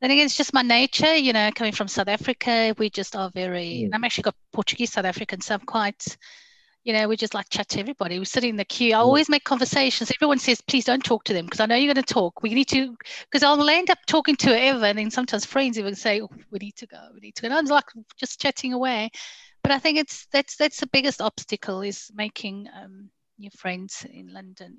[0.00, 2.74] then again, it's just my nature, you know, coming from South Africa.
[2.78, 3.88] We just are very.
[3.88, 3.90] Mm.
[3.94, 6.16] I'm actually got Portuguese South African, so I'm quite
[6.88, 8.18] you know, we just like chat to everybody.
[8.18, 8.94] We sit in the queue.
[8.94, 10.10] I always make conversations.
[10.10, 12.42] Everyone says, please don't talk to them because I know you're going to talk.
[12.42, 12.96] We need to,
[13.30, 14.86] because I'll end up talking to whoever.
[14.86, 17.48] And then sometimes friends even say, oh, we need to go, we need to go.
[17.48, 17.84] And I'm like
[18.18, 19.10] just chatting away.
[19.62, 24.32] But I think it's that's that's the biggest obstacle is making um, new friends in
[24.32, 24.78] London.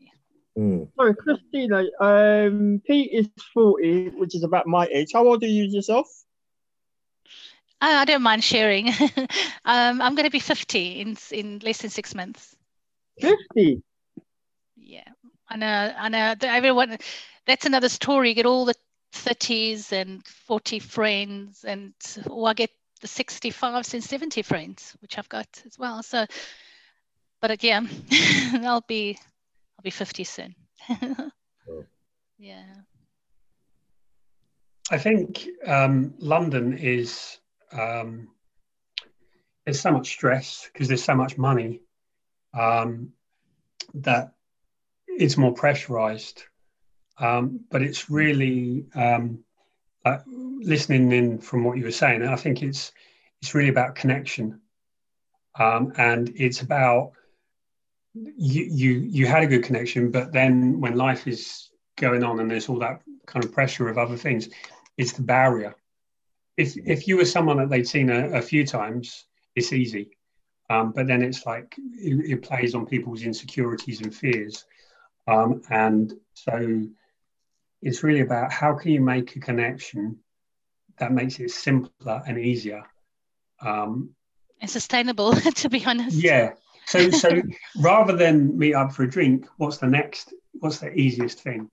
[0.57, 0.87] Mm.
[0.95, 1.83] Sorry, Christina.
[2.01, 5.11] Um, Pete is 40, which is about my age.
[5.13, 6.07] How old are you yourself?
[7.81, 8.89] I don't mind sharing.
[9.65, 12.55] um, I'm going to be 50 in in less than six months.
[13.19, 13.81] 50.
[14.75, 15.07] Yeah,
[15.47, 15.93] I know.
[15.97, 16.35] I know.
[16.41, 16.97] Everyone.
[17.45, 18.29] That's another story.
[18.29, 18.75] You get all the
[19.13, 21.93] 30s and 40 friends, and
[22.29, 22.69] or I get
[23.01, 26.03] the 65s and 70 friends, which I've got as well.
[26.03, 26.25] So,
[27.41, 27.89] but again,
[28.65, 29.17] I'll be
[29.77, 30.55] I'll be 50 soon.
[32.39, 32.63] Yeah.
[34.89, 37.37] I think um, London is
[37.71, 38.29] um,
[39.65, 41.81] there's so much stress because there's so much money
[42.53, 43.13] um,
[43.93, 44.33] that
[45.07, 46.43] it's more pressurized.
[47.19, 49.43] Um, but it's really um,
[50.05, 52.23] uh, listening in from what you were saying.
[52.23, 52.91] I think it's
[53.41, 54.61] it's really about connection,
[55.57, 57.11] um, and it's about
[58.13, 62.49] you you you had a good connection, but then when life is going on and
[62.49, 64.47] there's all that kind of pressure of other things,
[64.97, 65.75] it's the barrier
[66.59, 69.25] if if you were someone that they'd seen a, a few times,
[69.55, 70.11] it's easy.
[70.69, 74.65] Um, but then it's like it, it, plays on people's insecurities and fears.
[75.27, 76.83] Um, and so
[77.81, 80.19] it's really about how can you make a connection
[80.99, 82.83] that makes it simpler and easier.
[83.61, 84.11] Um,
[84.61, 86.17] and sustainable, to be honest.
[86.17, 86.53] Yeah.
[86.85, 87.41] So, so
[87.79, 90.33] rather than meet up for a drink, what's the next?
[90.59, 91.69] What's the easiest thing?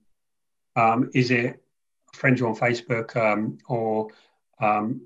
[0.75, 1.61] Um, is it
[2.13, 4.09] a friend you on Facebook um, or
[4.59, 5.01] um,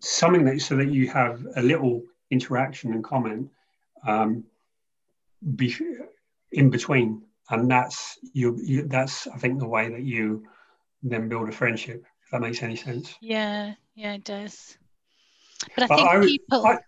[0.00, 3.48] something that so that you have a little interaction and comment
[4.06, 4.44] um,
[5.54, 5.74] be,
[6.52, 8.82] in between, and that's you, you.
[8.82, 10.44] That's I think the way that you
[11.02, 12.04] then build a friendship.
[12.24, 13.14] If that makes any sense.
[13.20, 14.76] Yeah, yeah, it does.
[15.76, 16.66] But I but think I, people.
[16.66, 16.78] I,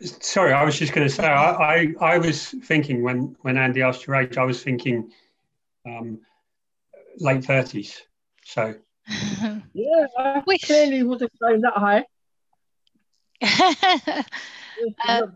[0.00, 3.82] sorry, I was just going to say I, I, I was thinking when when Andy
[3.82, 5.10] asked your age, I was thinking
[5.86, 6.20] um,
[7.18, 8.00] late thirties.
[8.44, 8.74] So
[9.08, 10.62] yeah, I Which...
[10.62, 12.04] clearly wasn't going that high.
[15.08, 15.26] uh,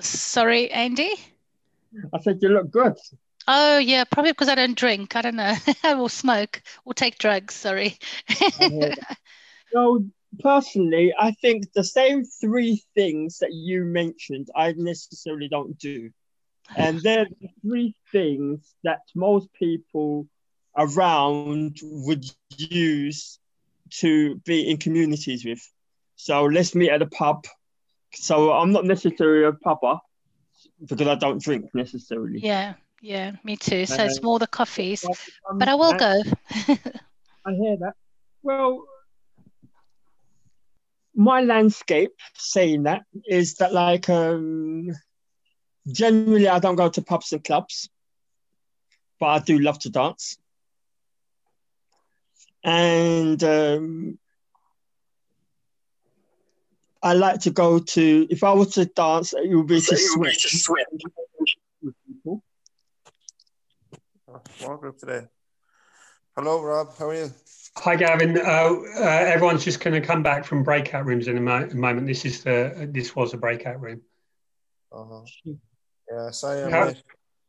[0.00, 1.12] sorry, Andy.
[2.12, 2.96] I said you look good.
[3.46, 5.16] Oh yeah, probably because I don't drink.
[5.16, 5.54] I don't know.
[5.82, 7.54] I will smoke or take drugs.
[7.54, 7.96] Sorry.
[9.74, 10.04] no,
[10.40, 16.10] personally, I think the same three things that you mentioned, I necessarily don't do,
[16.76, 20.26] and they're the three things that most people
[20.78, 22.24] around would
[22.56, 23.38] use
[23.90, 25.60] to be in communities with.
[26.16, 27.44] So let's meet at a pub.
[28.14, 29.98] So I'm not necessarily a pubber
[30.80, 32.40] because I don't drink necessarily.
[32.40, 33.86] Yeah, yeah, me too.
[33.86, 35.04] So uh, it's more the coffees,
[35.48, 36.22] um, but I will go.
[37.44, 37.94] I hear that.
[38.42, 38.84] Well,
[41.14, 44.88] my landscape saying that is that like um
[45.90, 47.90] generally I don't go to pubs and clubs,
[49.18, 50.38] but I do love to dance
[52.64, 54.18] and um,
[57.02, 58.26] I like to go to.
[58.30, 60.32] If I was to dance, it would be to swim.
[60.32, 60.84] To swim.
[64.28, 65.26] Oh, small group today.
[66.36, 66.96] Hello, Rob.
[66.98, 67.30] How are you?
[67.76, 68.38] Hi, Gavin.
[68.38, 71.74] Uh, uh, everyone's just going to come back from breakout rooms in a, mo- a,
[71.74, 72.06] moment.
[72.06, 72.88] This is the.
[72.92, 74.02] This was a breakout room.
[74.92, 75.20] Uh-huh.
[76.10, 76.30] Yeah.
[76.30, 76.70] Sorry.
[76.70, 76.92] How,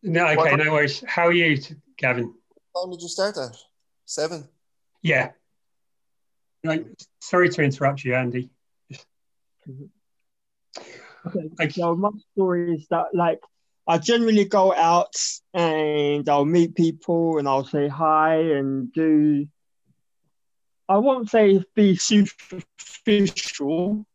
[0.04, 0.26] no.
[0.28, 0.36] Okay.
[0.36, 1.04] What, no worries.
[1.08, 1.58] How are you,
[1.98, 2.34] Gavin?
[2.76, 3.56] How time did you start at?
[4.06, 4.48] Seven.
[5.02, 5.32] Yeah.
[6.64, 6.86] Like,
[7.22, 8.50] sorry to interrupt you, Andy.
[11.26, 11.70] Okay.
[11.70, 13.40] So my story is that like
[13.88, 15.14] I generally go out
[15.54, 19.48] and I'll meet people and I'll say hi and do.
[20.88, 24.06] I won't say be superficial,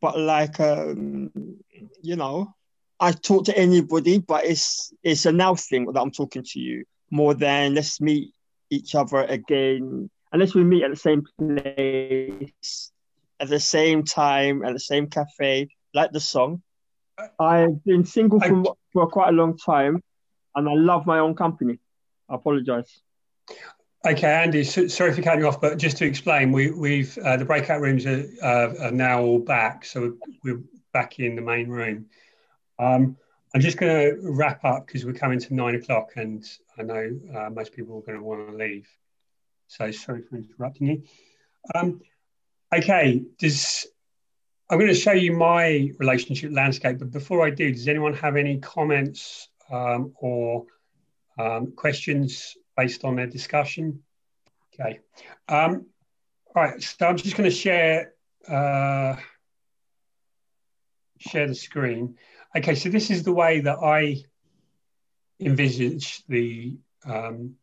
[0.00, 1.30] but like um,
[2.02, 2.54] you know,
[2.98, 6.84] I talk to anybody, but it's it's a now thing that I'm talking to you
[7.10, 8.34] more than let's meet
[8.72, 12.90] each other again, unless we meet at the same place,
[13.38, 16.62] at the same time, at the same cafe, like the song.
[17.38, 20.02] I've been single for, for quite a long time
[20.54, 21.78] and I love my own company.
[22.28, 23.00] I apologize.
[24.04, 27.36] Okay, Andy, so, sorry for cutting you off, but just to explain, we, we've uh,
[27.36, 30.62] the breakout rooms are, uh, are, now all back, so we're
[30.92, 32.06] back in the main room.
[32.78, 33.16] Um,
[33.54, 36.44] I'm just going to wrap up because we're coming to nine o'clock, and
[36.78, 38.88] I know uh, most people are going to want to leave.
[39.68, 41.02] So sorry for interrupting you.
[41.74, 42.00] Um,
[42.74, 43.86] okay, does
[44.70, 48.36] I'm going to show you my relationship landscape, but before I do, does anyone have
[48.36, 50.64] any comments um, or
[51.38, 54.02] um, questions based on their discussion?
[54.72, 55.00] Okay.
[55.46, 55.86] Um,
[56.54, 58.14] all right, so I'm just going to share
[58.48, 59.16] uh,
[61.22, 62.16] share the screen.
[62.56, 64.24] Okay, so this is the way that I
[65.40, 67.56] envisage the um,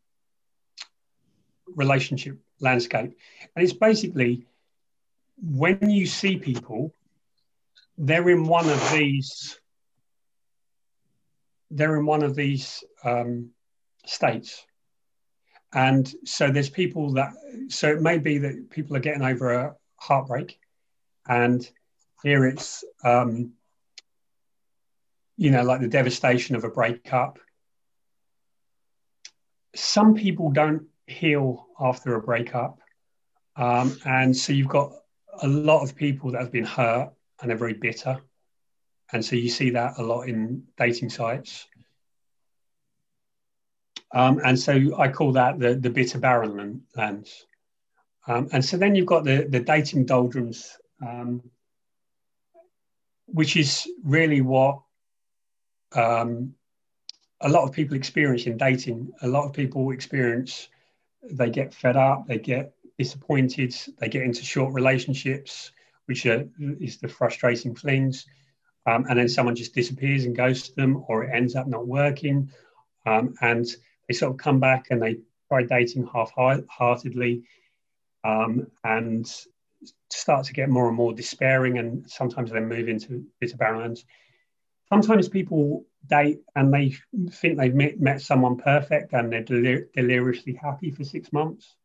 [1.74, 3.16] relationship landscape.
[3.54, 4.46] And it's basically
[5.42, 6.92] when you see people,
[7.96, 9.58] they're in one of these,
[11.70, 13.50] they're in one of these um,
[14.06, 14.66] states.
[15.72, 17.32] And so there's people that,
[17.68, 20.58] so it may be that people are getting over a heartbreak.
[21.28, 21.68] And
[22.22, 23.52] here it's, um,
[25.36, 27.38] you know, like the devastation of a breakup
[29.74, 32.80] some people don't heal after a breakup.
[33.56, 34.92] Um, and so you've got
[35.42, 38.20] a lot of people that have been hurt and they're very bitter.
[39.12, 41.66] And so you see that a lot in dating sites.
[44.12, 47.46] Um, and so I call that the, the bitter barren lands.
[48.26, 50.76] Um, and so then you've got the, the dating doldrums,
[51.06, 51.42] um,
[53.32, 54.80] which is really what
[55.94, 56.54] um,
[57.40, 59.12] a lot of people experience in dating.
[59.22, 60.68] A lot of people experience
[61.22, 65.72] they get fed up, they get disappointed, they get into short relationships
[66.10, 66.44] which are,
[66.80, 68.26] is the frustrating flings.
[68.84, 71.86] Um, and then someone just disappears and goes to them, or it ends up not
[71.86, 72.50] working.
[73.06, 73.64] Um, and
[74.08, 77.44] they sort of come back and they try dating half-heartedly
[78.24, 79.32] um, and
[80.10, 84.04] start to get more and more despairing, and sometimes they move into bitter barrenness.
[84.88, 86.94] Sometimes people date and they
[87.30, 91.76] think they've met, met someone perfect and they're delir- deliriously happy for six months.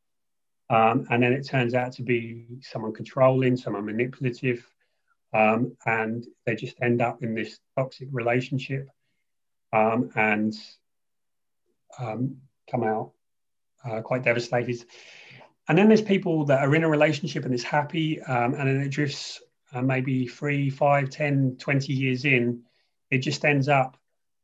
[0.69, 4.67] Um, and then it turns out to be someone controlling, someone manipulative,
[5.33, 8.89] um, and they just end up in this toxic relationship
[9.73, 10.55] um, and
[11.99, 12.37] um,
[12.71, 13.11] come out
[13.83, 14.83] uh, quite devastated.
[15.67, 18.81] And then there's people that are in a relationship and is happy, um, and then
[18.81, 19.41] it drifts
[19.73, 22.61] uh, maybe three, five, 10, 20 years in.
[23.09, 23.97] It just ends up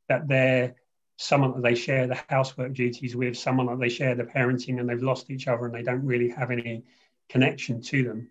[0.07, 0.75] that they're
[1.17, 4.89] someone that they share the housework duties with, someone that they share the parenting, and
[4.89, 6.83] they've lost each other and they don't really have any
[7.29, 8.29] connection to them.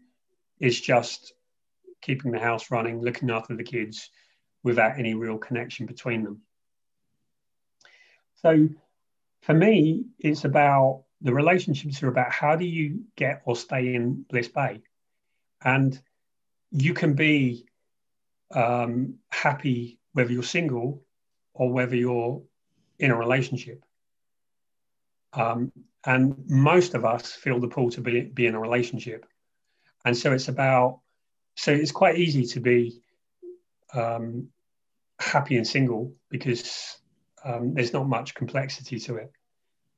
[0.58, 1.32] It's just
[2.02, 4.10] keeping the house running, looking after the kids
[4.62, 6.42] without any real connection between them.
[8.42, 8.68] So
[9.42, 14.24] for me, it's about the relationships are about how do you get or stay in
[14.28, 14.80] bliss bay.
[15.62, 16.00] And
[16.70, 17.66] you can be
[18.54, 21.02] um, happy whether you're single
[21.52, 22.42] or whether you're
[22.98, 23.84] in a relationship.
[25.32, 25.72] Um,
[26.04, 29.26] and most of us feel the pull to be, be in a relationship.
[30.04, 31.00] And so it's about,
[31.56, 33.02] so it's quite easy to be
[33.92, 34.48] um,
[35.18, 36.96] happy and single because
[37.44, 39.32] um, there's not much complexity to it.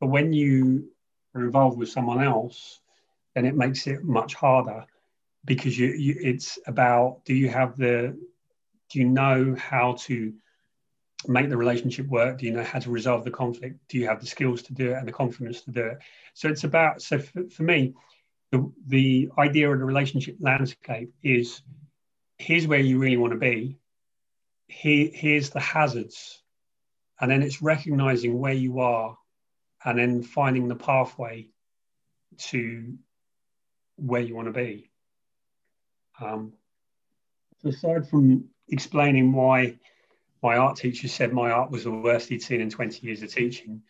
[0.01, 0.91] But when you
[1.35, 2.81] are involved with someone else,
[3.35, 4.85] then it makes it much harder
[5.45, 8.17] because you, you it's about do you have the
[8.91, 10.35] do you know how to
[11.29, 12.39] make the relationship work?
[12.39, 13.79] Do you know how to resolve the conflict?
[13.89, 15.99] Do you have the skills to do it and the confidence to do it?
[16.35, 17.95] So it's about, so for, for me,
[18.51, 21.63] the, the idea of the relationship landscape is
[22.39, 23.79] here's where you really want to be.
[24.67, 26.43] Here, here's the hazards.
[27.21, 29.17] And then it's recognizing where you are
[29.85, 31.49] and then finding the pathway
[32.39, 32.95] to
[33.97, 34.91] where you want to be.
[36.21, 36.53] Um,
[37.63, 39.79] so aside from explaining why
[40.43, 43.33] my art teacher said my art was the worst he'd seen in 20 years of
[43.33, 43.83] teaching.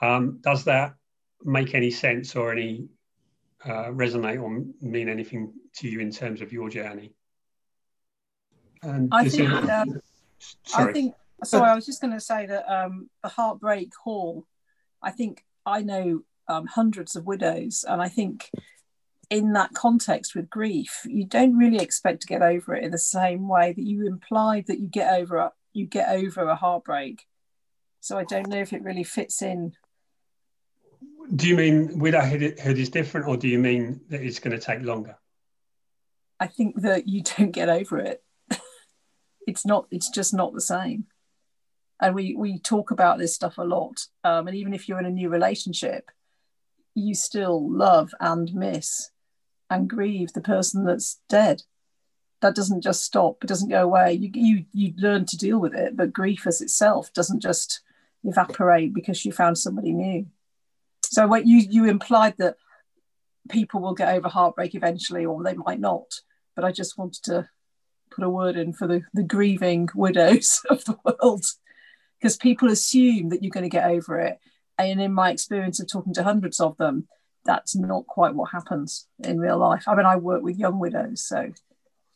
[0.00, 0.94] Um, does that
[1.44, 2.88] make any sense or any
[3.64, 7.12] uh, resonate or mean anything to you in terms of your journey?
[8.82, 10.00] And I think, um,
[10.64, 10.90] sorry.
[10.90, 11.14] I think,
[11.44, 14.44] sorry, I was just going to say that um, the Heartbreak Hall,
[15.02, 18.50] I think I know um, hundreds of widows, and I think
[19.30, 22.98] in that context with grief, you don't really expect to get over it in the
[22.98, 27.26] same way that you implied that you get over a, you get over a heartbreak.
[28.00, 29.72] So I don't know if it really fits in.
[31.34, 34.82] Do you mean widowhood is different, or do you mean that it's going to take
[34.82, 35.16] longer?
[36.38, 38.22] I think that you don't get over it.
[39.46, 39.86] it's not.
[39.90, 41.06] It's just not the same.
[42.02, 44.06] And we we talk about this stuff a lot.
[44.24, 46.10] Um, and even if you're in a new relationship,
[46.94, 49.10] you still love and miss
[49.70, 51.62] and grieve the person that's dead.
[52.42, 53.42] That doesn't just stop.
[53.42, 54.14] It doesn't go away.
[54.14, 57.80] You, you you learn to deal with it but grief as itself doesn't just
[58.24, 60.26] evaporate because you found somebody new.
[61.04, 62.56] So what you you implied that
[63.48, 66.20] people will get over heartbreak eventually or they might not
[66.54, 67.48] but i just wanted to
[68.10, 71.44] put a word in for the, the grieving widows of the world
[72.22, 74.38] because people assume that you're going to get over it.
[74.78, 77.08] And in my experience of talking to hundreds of them
[77.44, 79.88] that's not quite what happens in real life.
[79.88, 81.52] I mean i work with young widows so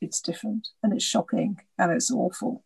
[0.00, 2.62] it's different and it's shocking and it's awful.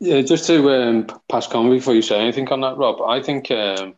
[0.00, 3.50] Yeah, just to um, pass comment before you say anything on that, Rob, I think
[3.50, 3.94] um,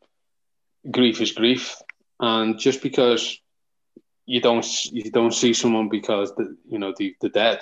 [0.91, 1.77] grief is grief,
[2.21, 3.39] and just because
[4.25, 7.61] you don't you don't see someone because the you know the the dead,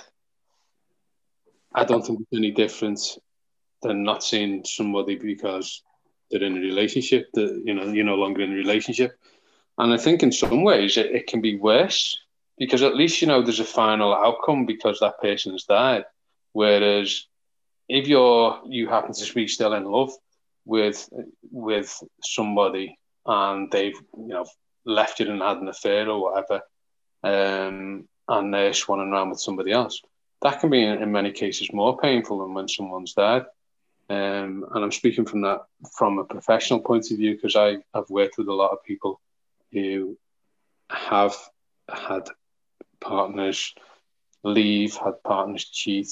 [1.75, 3.19] I don't think there's any difference
[3.83, 5.83] than not seeing somebody because
[6.31, 9.19] they're in a relationship that you know you're no longer in a relationship,
[9.79, 12.17] and I think in some ways it, it can be worse
[12.59, 16.05] because at least you know there's a final outcome because that person has died.
[16.53, 17.27] Whereas
[17.89, 20.13] if you're you happen to be still in love
[20.65, 21.09] with
[21.51, 24.47] with somebody and they've you know
[24.85, 26.63] left you and had an affair or whatever,
[27.23, 30.01] um, and they're swanning around with somebody else,
[30.43, 33.45] that can be in, many cases more painful than when someone's died.
[34.09, 35.63] Um, and I'm speaking from that
[35.97, 39.21] from a professional point of view because I have worked with a lot of people
[39.73, 40.19] who
[40.91, 41.35] have
[41.89, 42.29] had
[43.01, 43.75] partners
[44.43, 46.09] leave, had partners cheat,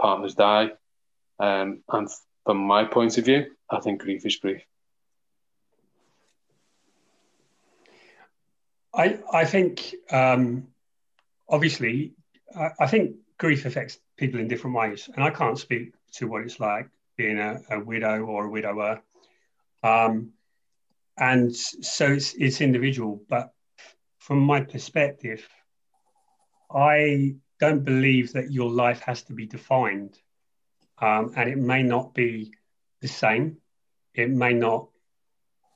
[0.00, 0.70] partners die.
[1.38, 2.08] Um, and
[2.44, 4.62] from my point of view, I think grief is grief.
[8.92, 10.68] I, I think um,
[11.48, 12.12] obviously
[12.56, 16.42] I, I think grief affects people in different ways, and I can't speak to what
[16.42, 16.88] it's like
[17.20, 19.02] being a, a widow or a widower.
[19.82, 20.32] Um,
[21.18, 23.52] and so it's it's individual, but
[24.18, 25.46] from my perspective,
[26.74, 30.18] I don't believe that your life has to be defined,
[30.98, 32.52] um, and it may not be
[33.02, 33.58] the same.
[34.14, 34.88] It may not.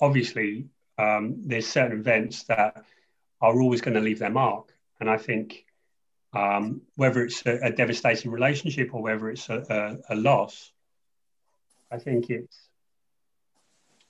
[0.01, 2.85] Obviously, um, there's certain events that
[3.41, 5.67] are always going to leave their mark, and I think
[6.33, 9.59] um, whether it's a, a, devastating relationship or whether it's a,
[10.09, 10.73] a, a loss,
[11.95, 12.59] I think it's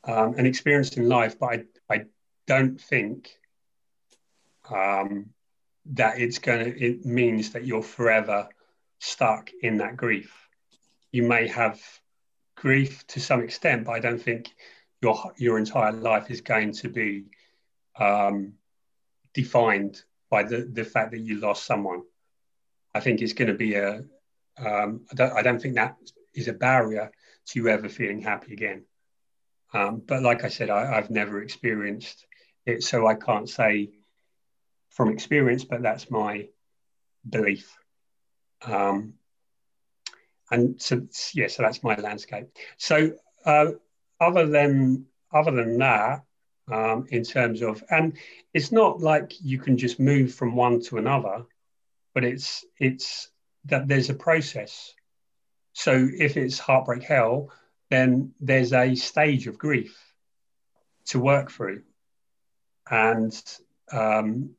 [0.04, 1.38] um, an experience in life.
[1.38, 2.04] But I, I
[2.46, 3.36] don't think
[4.70, 5.26] um,
[5.92, 8.48] that it's going to, it means that you're forever
[9.00, 10.48] stuck in that grief.
[11.12, 11.80] You may have
[12.56, 14.48] grief to some extent, but I don't think
[15.02, 17.24] your your entire life is going to be
[17.98, 18.54] um,
[19.34, 22.02] defined by the, the fact that you lost someone.
[22.94, 24.04] I think it's going to be a.
[24.56, 25.96] Um, I, don't, I don't think that
[26.32, 27.10] is a barrier
[27.46, 28.84] to you ever feeling happy again.
[29.72, 32.26] Um, but like I said, I, I've never experienced
[32.64, 33.90] it, so I can't say
[34.90, 36.48] from experience, but that's my
[37.28, 37.76] belief.
[38.64, 39.14] Um,
[40.50, 42.46] and so yeah, so that's my landscape.
[42.76, 43.12] So
[43.44, 43.72] uh,
[44.20, 46.22] other than other than that,
[46.70, 48.16] um, in terms of, and
[48.52, 51.44] it's not like you can just move from one to another,
[52.14, 53.30] but it's it's
[53.66, 54.94] that there's a process.
[55.74, 57.50] So if it's heartbreak hell,
[57.90, 59.96] then there's a stage of grief
[61.06, 61.82] to work through,
[62.90, 63.32] and
[63.92, 64.56] um,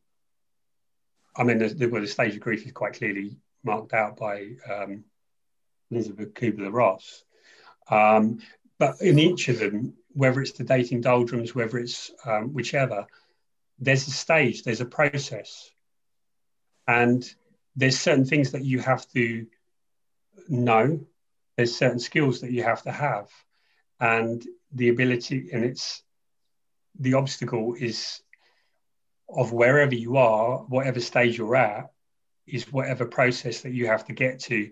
[1.36, 4.52] I mean, the, the, well, the stage of grief is quite clearly marked out by
[4.72, 5.04] um,
[5.92, 7.24] Elisabeth Kübler-Ross.
[7.90, 8.40] Um,
[8.78, 13.08] but in each of them, whether it's the dating doldrums, whether it's um, whichever,
[13.80, 15.70] there's a stage, there's a process.
[16.88, 17.24] And
[17.76, 19.46] there's certain things that you have to
[20.50, 21.00] know,
[21.58, 23.30] there's certain skills that you have to have.
[24.00, 26.04] And the ability, and it's
[27.00, 28.22] the obstacle is
[29.30, 31.92] of wherever you are, whatever stage you're at,
[32.46, 34.72] is whatever process that you have to get to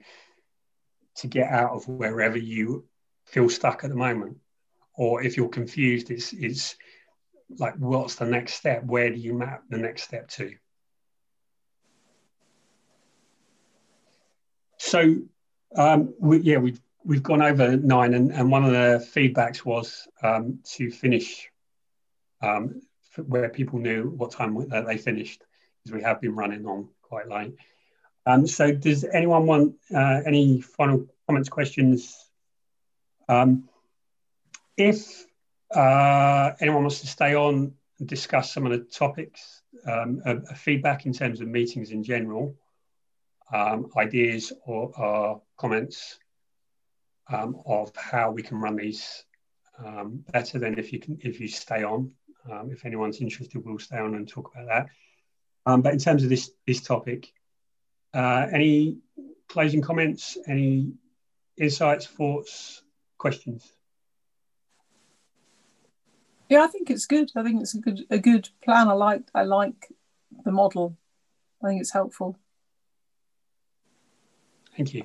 [1.16, 2.86] to get out of wherever you
[3.26, 4.38] feel stuck at the moment.
[4.96, 6.76] Or if you're confused, it's it's
[7.58, 8.84] like what's the next step?
[8.84, 10.54] Where do you map the next step to?
[14.78, 15.24] So
[15.76, 20.08] um, we, yeah, we've we've gone over nine, and, and one of the feedbacks was
[20.22, 21.50] um, to finish
[22.42, 22.82] um,
[23.26, 25.44] where people knew what time they finished,
[25.84, 27.56] because we have been running on quite late.
[28.26, 32.16] Um, so does anyone want uh, any final comments, questions?
[33.28, 33.70] Um,
[34.78, 35.26] if
[35.76, 40.22] uh, anyone wants to stay on and discuss some of the topics, um,
[40.56, 42.56] feedback in terms of meetings in general,
[43.54, 46.20] um, ideas or, or comments
[47.32, 49.24] um, of how we can run these
[49.84, 52.12] um, better than if you can if you stay on.
[52.76, 55.82] if anyone's interested, we'll stay on and talk about that.
[55.84, 57.32] but in terms of this this topic,
[58.14, 58.98] uh, any
[59.54, 60.38] closing comments?
[60.48, 60.94] Any
[61.58, 62.82] insights, thoughts,
[63.18, 63.72] questions?
[66.50, 67.32] Yeah, I think it's good.
[67.36, 68.90] I think it's a good a good plan.
[68.90, 69.92] I like I like
[70.44, 70.98] the model.
[71.64, 72.38] I think it's helpful.
[74.76, 75.04] Thank you.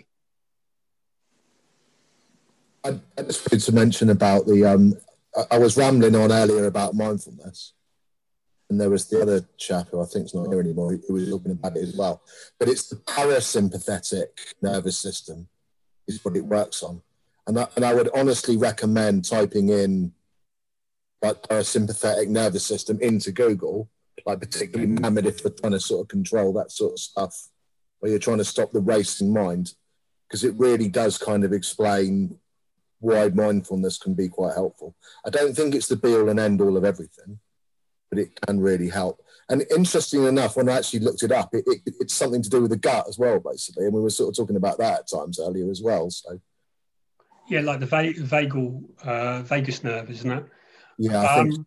[2.85, 4.65] I, just wanted to mention about the.
[4.65, 4.95] Um,
[5.37, 7.75] I, I was rambling on earlier about mindfulness,
[8.71, 11.29] and there was the other chap who I think is not here anymore who was
[11.29, 12.23] talking about it as well.
[12.59, 14.29] But it's the parasympathetic
[14.63, 15.49] nervous system
[16.07, 17.03] is what it works on,
[17.47, 20.13] and I, and I would honestly recommend typing in
[21.21, 23.89] like parasympathetic nervous system into Google,
[24.25, 27.49] like particularly mammoth if you're trying to sort of control that sort of stuff,
[27.99, 29.75] where you're trying to stop the racing mind,
[30.29, 32.39] because it really does kind of explain
[33.01, 34.95] why mindfulness can be quite helpful.
[35.25, 37.39] I don't think it's the be all and end all of everything
[38.11, 39.23] but it can really help.
[39.49, 42.63] And interesting enough, when I actually looked it up, it, it, it's something to do
[42.63, 43.87] with the gut as well, basically.
[43.87, 46.11] And we were sort of talking about that at times earlier as well.
[46.11, 46.41] So,
[47.49, 50.45] yeah, like the va- vagal uh, vagus nerve, isn't it?
[50.99, 51.23] Yeah.
[51.23, 51.67] I um, think...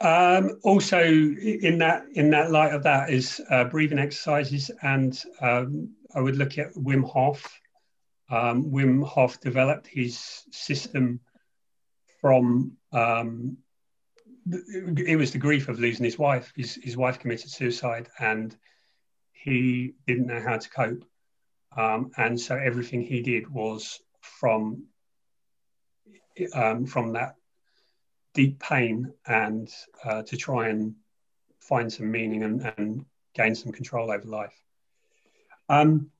[0.00, 5.90] um, also, in that in that light of that is uh, breathing exercises, and um,
[6.14, 7.60] I would look at Wim Hof.
[8.30, 11.20] Um, Wim Hof developed his system
[12.20, 13.58] from um,
[14.50, 16.52] it was the grief of losing his wife.
[16.56, 18.56] His, his wife committed suicide and
[19.32, 21.04] he didn't know how to cope.
[21.76, 24.84] Um, and so everything he did was from
[26.54, 27.34] um, from that
[28.32, 29.68] deep pain and
[30.04, 30.94] uh, to try and
[31.60, 34.54] find some meaning and, and gain some control over life.
[35.68, 36.10] Um,